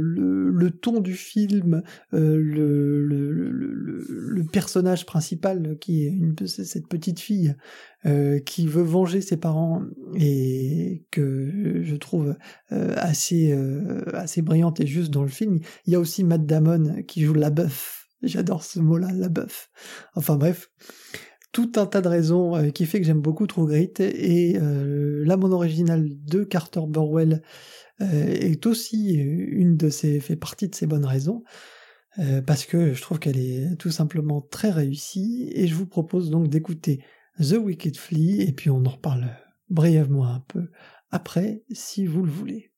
[0.59, 1.83] le, ton du film,
[2.15, 7.55] euh, le, le, personnage principal qui est cette petite fille
[8.07, 9.83] euh, qui veut venger ses parents
[10.19, 12.37] et que je trouve
[12.71, 13.53] assez
[14.15, 15.61] assez brillante et juste dans le film.
[15.85, 18.07] Il y a aussi Matt Damon qui joue la bœuf.
[18.23, 19.69] J'adore ce mot-là, la bœuf.
[20.15, 20.71] Enfin bref
[21.57, 25.25] tout un tas de raisons euh, qui fait que j'aime beaucoup True Grit et euh,
[25.25, 27.41] la mon originale de Carter Burwell
[28.03, 31.43] euh, est aussi une de ces fait partie de ces bonnes raisons
[32.47, 36.49] parce que je trouve qu'elle est tout simplement très réussie et je vous propose donc
[36.49, 37.03] d'écouter
[37.39, 39.29] The Wicked Flea et puis on en reparle
[39.69, 40.69] brièvement un peu
[41.11, 42.71] après si vous le voulez.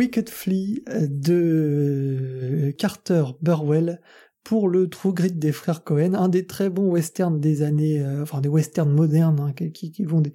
[0.00, 4.00] Wicked Flea de Carter Burwell
[4.44, 8.22] pour le True Grit des frères Cohen, un des très bons westerns des années, euh,
[8.22, 10.32] enfin des westerns modernes hein, qui, vont des,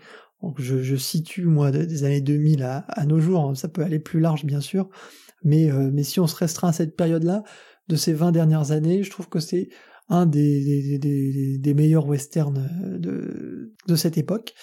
[0.59, 4.45] je, situe moi des années 2000 à, nos jours, hein, ça peut aller plus large
[4.45, 4.87] bien sûr,
[5.43, 7.41] mais, euh, mais si on se restreint à cette période-là,
[7.87, 9.69] de ces 20 dernières années, je trouve que c'est
[10.09, 12.69] un des, meilleurs westerns
[12.99, 14.53] de, de cette époque.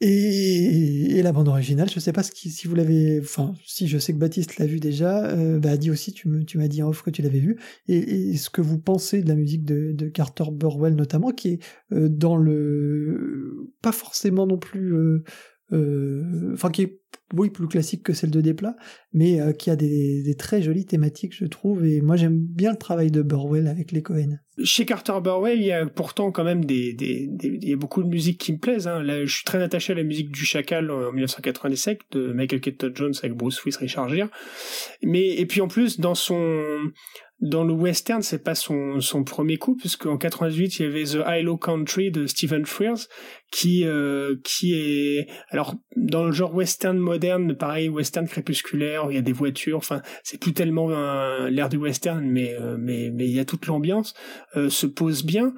[0.00, 4.12] Et, et, la bande originale, je sais pas si vous l'avez, enfin, si je sais
[4.12, 6.88] que Baptiste l'a vu déjà, euh, bah dit aussi, tu me, tu m'as dit en
[6.88, 9.92] off que tu l'avais vu, et, et, ce que vous pensez de la musique de,
[9.92, 11.58] de Carter Burwell notamment, qui est
[11.92, 15.22] euh, dans le, pas forcément non plus, euh
[16.54, 17.00] enfin qui est
[17.32, 18.76] oui, plus classique que celle de Desplat,
[19.12, 21.84] mais euh, qui a des, très jolies thématiques, je trouve.
[21.84, 24.38] Et moi, j'aime bien le travail de Burwell avec les Cohen.
[24.62, 26.94] Chez Carter Burwell, il y a pourtant quand même des,
[27.42, 28.86] il y a beaucoup de musique qui me plaisent.
[28.86, 29.02] Hein.
[29.24, 33.14] Je suis très attaché à la musique du Chacal en 1997 de Michael Keaton Jones
[33.20, 34.28] avec Bruce Willis, Richard Gere.
[35.02, 36.78] Mais et puis en plus dans son
[37.40, 41.04] dans le western, c'est pas son, son premier coup, puisque en 98, il y avait
[41.04, 43.08] The Hilo Country de Stephen Frears,
[43.50, 49.18] qui, euh, qui est, alors, dans le genre western moderne, pareil, western crépusculaire, il y
[49.18, 50.88] a des voitures, enfin, c'est plus tellement
[51.48, 54.14] l'air du western, mais, euh, mais, mais il y a toute l'ambiance,
[54.56, 55.54] euh, se pose bien.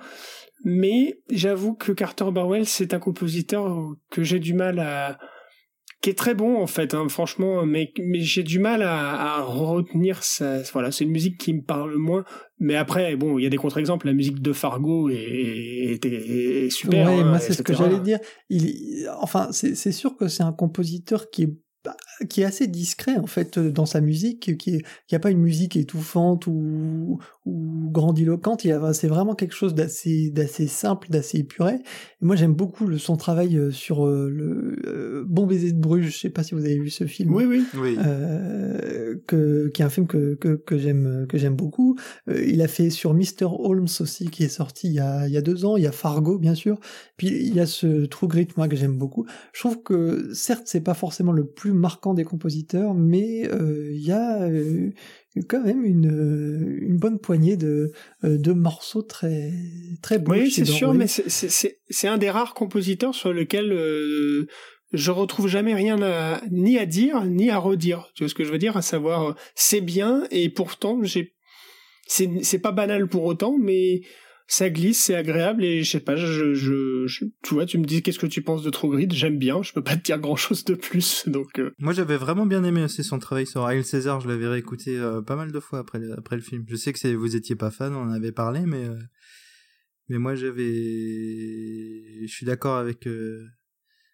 [0.64, 5.18] Mais j'avoue que Carter Barwell, c'est un compositeur que j'ai du mal à,
[6.00, 9.42] qui est très bon en fait, hein, franchement, mais, mais j'ai du mal à, à
[9.42, 10.62] retenir ça.
[10.72, 12.24] Voilà, c'est une musique qui me parle moins.
[12.58, 14.06] Mais après, bon, il y a des contre-exemples.
[14.06, 17.06] La musique de Fargo est, est, super.
[17.06, 18.18] Ouais, hein, moi c'est ce que j'allais dire.
[18.48, 21.56] Il, enfin, c'est sûr que c'est un compositeur qui est
[22.28, 25.76] qui est assez discret en fait dans sa musique, qui est, a pas une musique
[25.76, 28.66] étouffante ou, ou grandiloquente.
[28.92, 31.74] c'est vraiment quelque chose d'assez, d'assez simple, d'assez épuré.
[31.74, 35.78] Et moi, j'aime beaucoup le, son travail euh, sur euh, le euh, Bon baiser de
[35.78, 36.10] Bruges.
[36.10, 37.32] Je sais pas si vous avez vu ce film.
[37.34, 37.96] Oui, oui, oui.
[39.26, 41.96] que, qui est un film que que, que j'aime que j'aime beaucoup.
[42.28, 45.36] il a fait sur Mr Holmes aussi, qui est sorti il y a il y
[45.36, 45.76] a deux ans.
[45.76, 46.78] Il y a Fargo, bien sûr.
[47.16, 49.26] Puis il y a ce True Grit, moi que j'aime beaucoup.
[49.52, 53.90] Je trouve que certes, c'est pas forcément le plus marquant des compositeurs, mais il euh,
[53.92, 54.90] y a euh,
[55.48, 57.92] quand même une, euh, une bonne poignée de,
[58.22, 59.52] de morceaux très,
[60.02, 60.32] très beaux.
[60.32, 63.70] Oui, c'est sûr, mais c'est un des rares compositeurs sur lequel
[64.92, 68.10] je retrouve jamais rien à, ni à dire, ni à redire.
[68.14, 68.76] Tu vois ce que je veux dire?
[68.76, 71.34] À savoir, c'est bien, et pourtant, j'ai,
[72.06, 74.02] c'est pas banal pour autant, mais
[74.48, 78.26] ça glisse, c'est agréable et je sais pas, tu vois, tu me dis qu'est-ce que
[78.26, 81.28] tu penses de True j'aime bien, je peux pas te dire grand chose de plus,
[81.28, 81.58] donc.
[81.58, 81.72] Euh.
[81.78, 85.20] Moi, j'avais vraiment bien aimé aussi son travail sur Ariel César, je l'avais réécouté euh,
[85.20, 86.64] pas mal de fois après le, film.
[86.68, 88.98] Je sais que vous étiez pas fan, on en avait parlé, mais euh,
[90.08, 90.62] mais moi j'avais,
[92.22, 93.08] je suis d'accord avec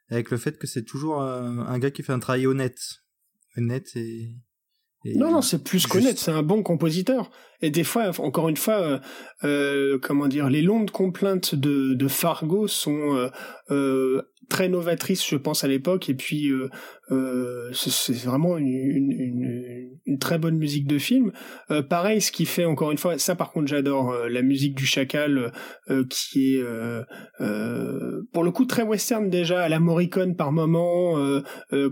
[0.09, 2.81] avec le fait que c'est toujours un, gars qui fait un travail honnête,
[3.57, 4.37] honnête et
[5.05, 7.31] non, non, c'est plus qu'honnête, c'est un bon compositeur.
[7.61, 8.99] Et des fois, encore une fois, euh,
[9.45, 13.29] euh comment dire, les longues complaintes de, de Fargo sont euh,
[13.70, 14.23] euh
[14.53, 16.11] très novatrice, je pense, à l'époque.
[16.11, 16.69] Et puis, euh,
[17.11, 21.33] euh c'est vraiment une, une, une, très bonne musique de film.
[21.70, 24.74] Euh, pareil, ce qui fait, encore une fois, ça par contre, j'adore euh, la musique
[24.77, 25.53] du Chacal,
[26.11, 26.62] qui est,
[28.33, 31.16] pour le coup, très western déjà, à la Morricone par moment,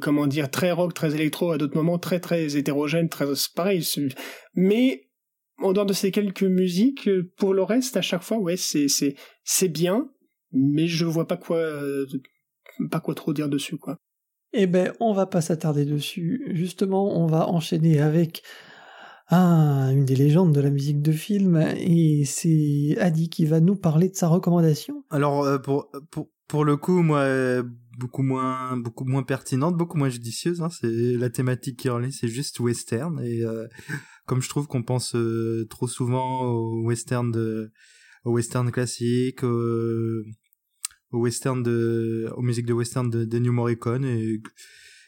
[0.02, 3.24] comment dire, très rock, très électro, à d'autres moments, très, très hétérogène, très
[3.56, 3.82] pareil.
[4.54, 5.08] Mais
[5.58, 7.08] en dehors de ces quelques musiques,
[7.38, 9.14] pour le reste, à chaque fois, ouais, c'est c'est
[9.44, 10.10] c'est bien,
[10.52, 11.64] mais je vois pas quoi
[12.88, 13.96] pas quoi trop dire dessus, quoi.
[14.52, 16.50] Eh ben, on va pas s'attarder dessus.
[16.54, 18.42] Justement, on va enchaîner avec
[19.28, 23.76] ah, une des légendes de la musique de film, et c'est Adi qui va nous
[23.76, 25.04] parler de sa recommandation.
[25.08, 27.62] Alors, euh, pour, pour, pour le coup, moi,
[27.96, 32.10] beaucoup moins, beaucoup moins pertinente, beaucoup moins judicieuse, hein, c'est la thématique qui en est,
[32.10, 33.68] c'est juste western, et euh,
[34.26, 37.70] comme je trouve qu'on pense euh, trop souvent au western de,
[38.24, 39.44] au western classique,
[41.12, 44.40] au western de, aux musiques de western de, New Morricone et,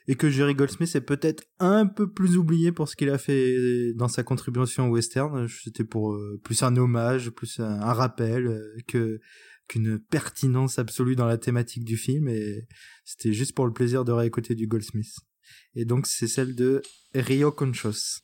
[0.08, 3.92] et que Jerry Goldsmith est peut-être un peu plus oublié pour ce qu'il a fait
[3.94, 5.46] dans sa contribution au western.
[5.48, 9.20] C'était pour euh, plus un hommage, plus un, rappel euh, que
[9.68, 12.66] qu'une pertinence absolue dans la thématique du film et
[13.04, 15.14] c'était juste pour le plaisir de réécouter du Goldsmith.
[15.76, 16.82] Et donc c'est celle de
[17.14, 18.22] Rio Conchos.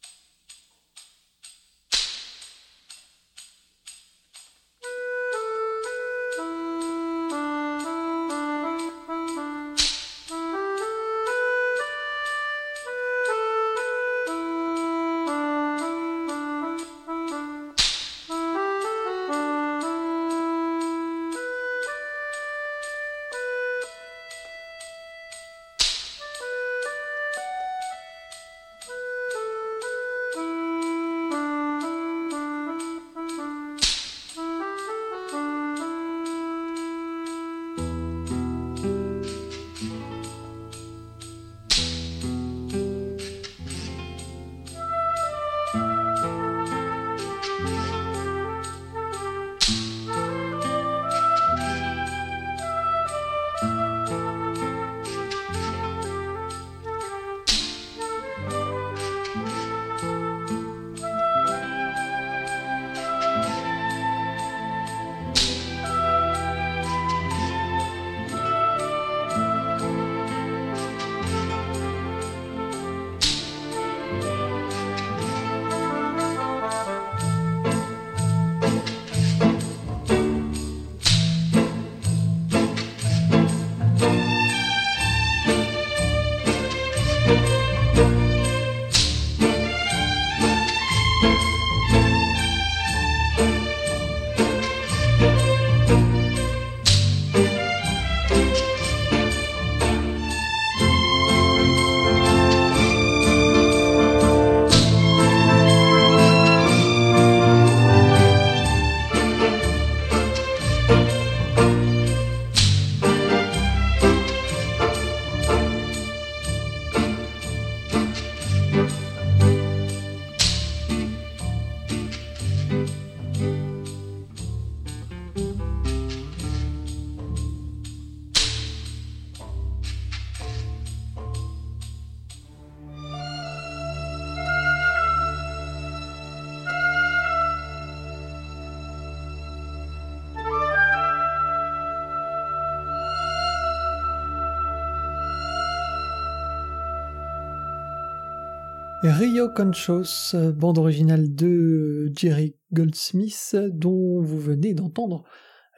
[149.46, 155.22] Conchos, bande originale de Jerry Goldsmith, dont vous venez d'entendre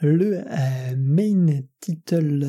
[0.00, 2.39] le euh, main title.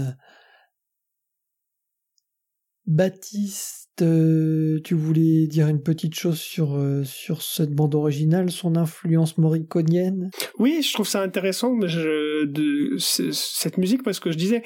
[2.92, 8.76] Baptiste, euh, tu voulais dire une petite chose sur, euh, sur cette bande originale, son
[8.76, 10.30] influence moriconienne?
[10.60, 14.64] Oui, je trouve ça intéressant je, de, cette musique parce que je disais,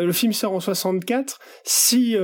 [0.00, 1.38] euh, le film sort en 64.
[1.62, 2.16] Si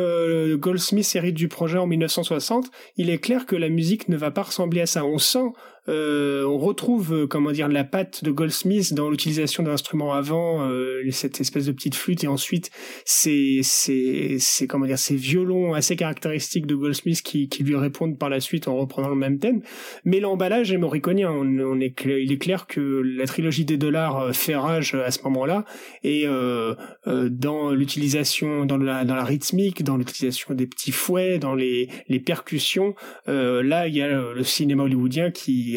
[0.57, 2.67] Goldsmith hérite du projet en 1960,
[2.97, 5.05] il est clair que la musique ne va pas ressembler à ça.
[5.05, 5.53] On sent
[5.89, 11.03] euh, on retrouve euh, comment dire la patte de Goldsmith dans l'utilisation d'instruments avant euh,
[11.11, 12.71] cette espèce de petite flûte et ensuite
[13.05, 18.19] ces ces ces comment dire ces violons assez caractéristiques de Goldsmith qui qui lui répondent
[18.19, 19.61] par la suite en reprenant le même thème.
[20.05, 24.19] Mais l'emballage est moriconien on, on est il est clair que la trilogie des dollars
[24.19, 25.67] euh, fait rage à ce moment-là
[26.03, 26.75] et euh,
[27.07, 32.21] dans l'utilisation dans la dans la rythmique dans l'utilisation des petits fouets dans les les
[32.21, 32.95] percussions
[33.27, 35.74] là il y a le cinéma hollywoodien qui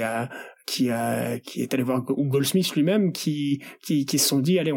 [0.67, 4.73] qui est allé voir Goldsmith lui-même qui qui se sont dit allez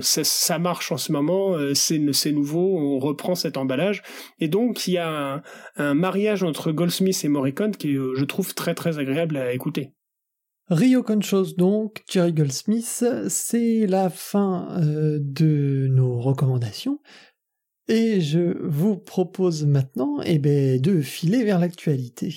[0.00, 4.02] ça, marche en ce moment euh, c'est c'est nouveau on reprend cet emballage
[4.40, 5.42] et donc il y a
[5.76, 9.92] un, mariage entre Goldsmith et Morricone qui euh, je trouve très très agréable à écouter.
[10.70, 16.98] Rio Conchos donc, Jerry Goldsmith, c'est la fin euh, de nos recommandations.
[17.88, 22.36] Et je vous propose maintenant eh ben, de filer vers l'actualité.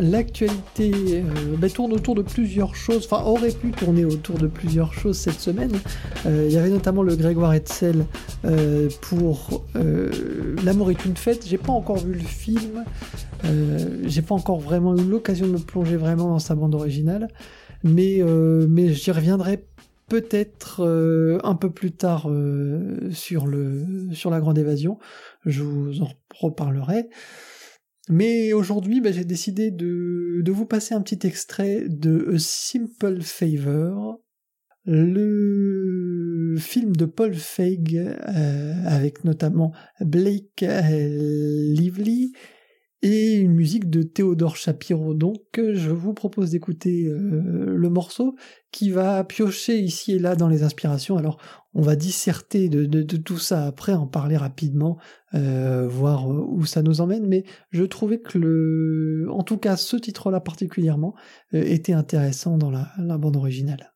[0.00, 4.92] L'actualité euh, bah, tourne autour de plusieurs choses, enfin aurait pu tourner autour de plusieurs
[4.92, 5.72] choses cette semaine.
[6.26, 8.04] Euh, il y avait notamment le Grégoire Hetzel
[8.44, 9.64] euh, pour
[10.64, 11.46] L'amour est une fête.
[11.46, 12.84] J'ai pas encore vu le film,
[14.04, 17.28] j'ai pas encore vraiment eu l'occasion de me plonger vraiment dans sa bande originale,
[17.84, 18.22] mais,
[18.94, 19.64] j'y reviendrai
[20.08, 20.82] peut-être
[21.44, 22.28] un peu plus tard
[23.12, 24.98] sur la grande évasion.
[25.44, 26.08] Je vous en
[26.40, 27.08] reparlerai.
[28.08, 34.20] Mais aujourd'hui, bah, j'ai décidé de, vous passer un petit extrait de A Simple Favor,
[34.84, 42.32] le film de Paul Feig, euh, avec notamment Blake Lively
[43.02, 45.14] et une musique de Théodore Shapiro.
[45.14, 48.36] Donc je vous propose d'écouter euh, le morceau
[48.72, 51.16] qui va piocher ici et là dans les inspirations.
[51.16, 51.38] Alors
[51.74, 54.98] on va disserter de, tout ça après, en parler rapidement,
[55.34, 59.96] euh, voir où ça nous emmène, mais je trouvais que le, en tout cas ce
[59.96, 61.14] titre-là particulièrement,
[61.54, 63.92] euh, était intéressant dans la bande originale.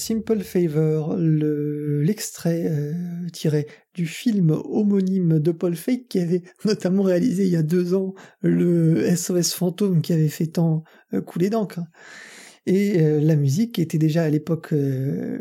[0.00, 2.94] Simple Favor, l'extrait euh,
[3.34, 7.94] tiré du film homonyme de Paul Feig qui avait notamment réalisé il y a deux
[7.94, 11.80] ans le SOS fantôme qui avait fait tant euh, couler d'encre.
[12.64, 14.74] Et euh, la musique était déjà à l'époque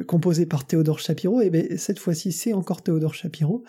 [0.08, 3.64] composée par Théodore Shapiro, et bien cette fois-ci c'est encore Théodore Shapiro.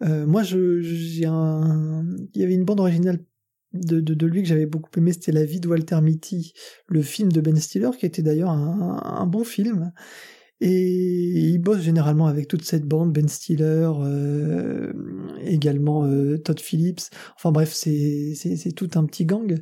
[0.00, 3.24] moi, j'ai un, il y avait une bande originale
[3.72, 6.52] de, de, lui que j'avais beaucoup aimé, c'était La vie de Walter Mitty,
[6.86, 9.92] le film de Ben Stiller, qui était d'ailleurs un, un, bon film.
[10.60, 14.92] Et il bosse généralement avec toute cette bande, Ben Stiller, euh,
[15.44, 17.02] également euh, Todd Phillips.
[17.36, 19.54] Enfin bref, c'est tout un petit gang.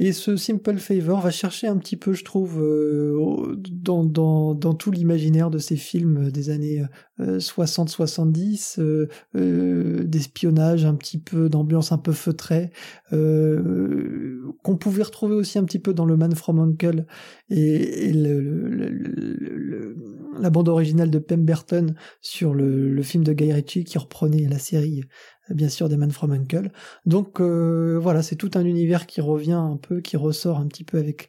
[0.00, 5.50] Et ce Simple Favor va chercher un petit peu, je trouve, euh, dans, tout l'imaginaire
[5.50, 6.84] de ces films des années
[7.18, 12.70] 60-70, euh, euh, d'espionnage, un petit peu d'ambiance un peu feutrée,
[13.10, 17.04] qu'on pouvait retrouver aussi un petit peu dans le Man from Uncle
[17.50, 19.96] et, le, le,
[20.38, 25.02] la bande originale de Pemberton sur le, film de Guy Ritchie qui reprenait la série
[25.50, 26.70] bien sûr des Man from Uncle.
[27.06, 30.84] Donc euh, voilà, c'est tout un univers qui revient un peu, qui ressort un petit
[30.84, 31.28] peu avec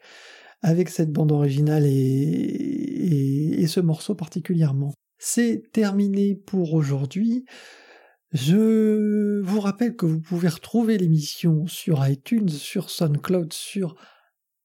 [0.62, 4.94] avec cette bande originale et, et, ce morceau particulièrement.
[5.18, 7.46] C'est terminé pour aujourd'hui.
[8.34, 13.96] Je vous rappelle que vous pouvez retrouver l'émission sur iTunes, sur SoundCloud, sur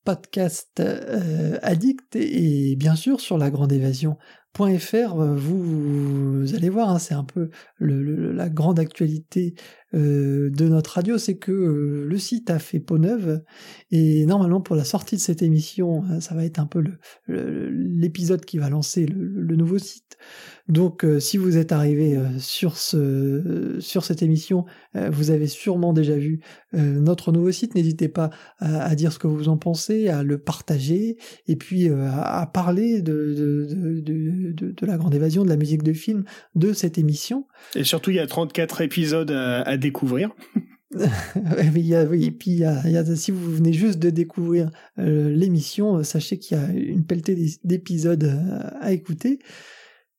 [0.04, 4.18] Podcast euh, Addict et bien sûr sur la grande évasion
[4.56, 7.50] .fr, euh, vous, allez voir, hein, c'est un peu
[7.80, 9.54] la grande actualité
[9.94, 13.42] euh, de notre radio, c'est que euh, le site a fait peau neuve
[13.90, 16.82] et normalement pour la sortie de cette émission, ça va être un peu
[17.28, 20.16] l'épisode qui va lancer le, nouveau site.
[20.68, 24.64] Donc si vous êtes arrivé sur ce sur cette émission,
[24.94, 26.40] vous avez sûrement déjà vu
[26.72, 27.74] notre nouveau site.
[27.74, 31.16] N'hésitez pas à, dire ce que vous en pensez, à le partager
[31.46, 34.02] et puis à, parler de, de
[34.72, 37.46] de, la grande évasion, de la musique de film, de cette émission.
[37.74, 40.34] Et surtout, il y a 34 épisodes à, découvrir.
[40.94, 42.62] oui, et puis
[43.16, 47.36] si vous venez juste de découvrir euh, l'émission, euh, sachez qu'il y a une pelletée
[47.64, 49.38] d'épisodes euh, à écouter.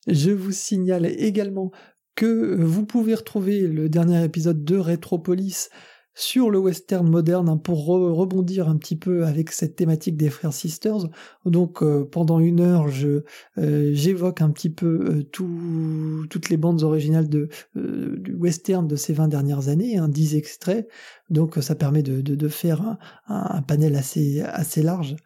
[0.08, 1.72] Je vous signale également
[2.16, 5.70] que vous pouvez retrouver le dernier épisode de Retropolis
[6.16, 10.54] sur le western moderne hein, pour rebondir un petit peu avec cette thématique des frères
[10.54, 11.10] sisters.
[11.44, 13.24] Donc euh, pendant une heure, je
[13.58, 18.96] euh, j'évoque un petit peu euh, tout, toutes les bandes originales de du western de
[18.96, 20.88] ces 20 dernières années, hein, 10 extraits.
[21.30, 22.98] Donc ça permet de, de, faire
[23.28, 25.18] un, panel assez assez large.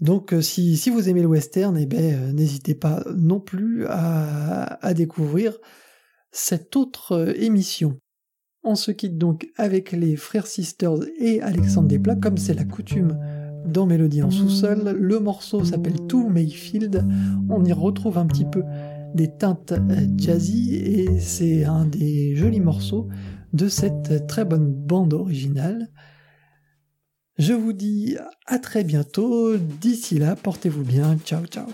[0.00, 5.58] Donc si, si vous aimez le western, eh ben n'hésitez pas non plus à découvrir
[6.30, 7.98] cette autre émission.
[8.68, 13.16] On se quitte donc avec les frères Sisters et Alexandre Desplat, comme c'est la coutume
[13.64, 14.90] dans Mélodie en sous-sol.
[14.90, 17.06] Le morceau s'appelle To Mayfield.
[17.48, 18.64] On y retrouve un petit peu
[19.14, 23.06] des teintes euh, jazzy et c'est un des jolis morceaux
[23.52, 25.88] de cette très bonne bande originale.
[27.38, 28.16] Je vous dis
[28.46, 29.56] à très bientôt.
[29.56, 31.16] D'ici là, portez-vous bien.
[31.24, 31.66] Ciao, ciao.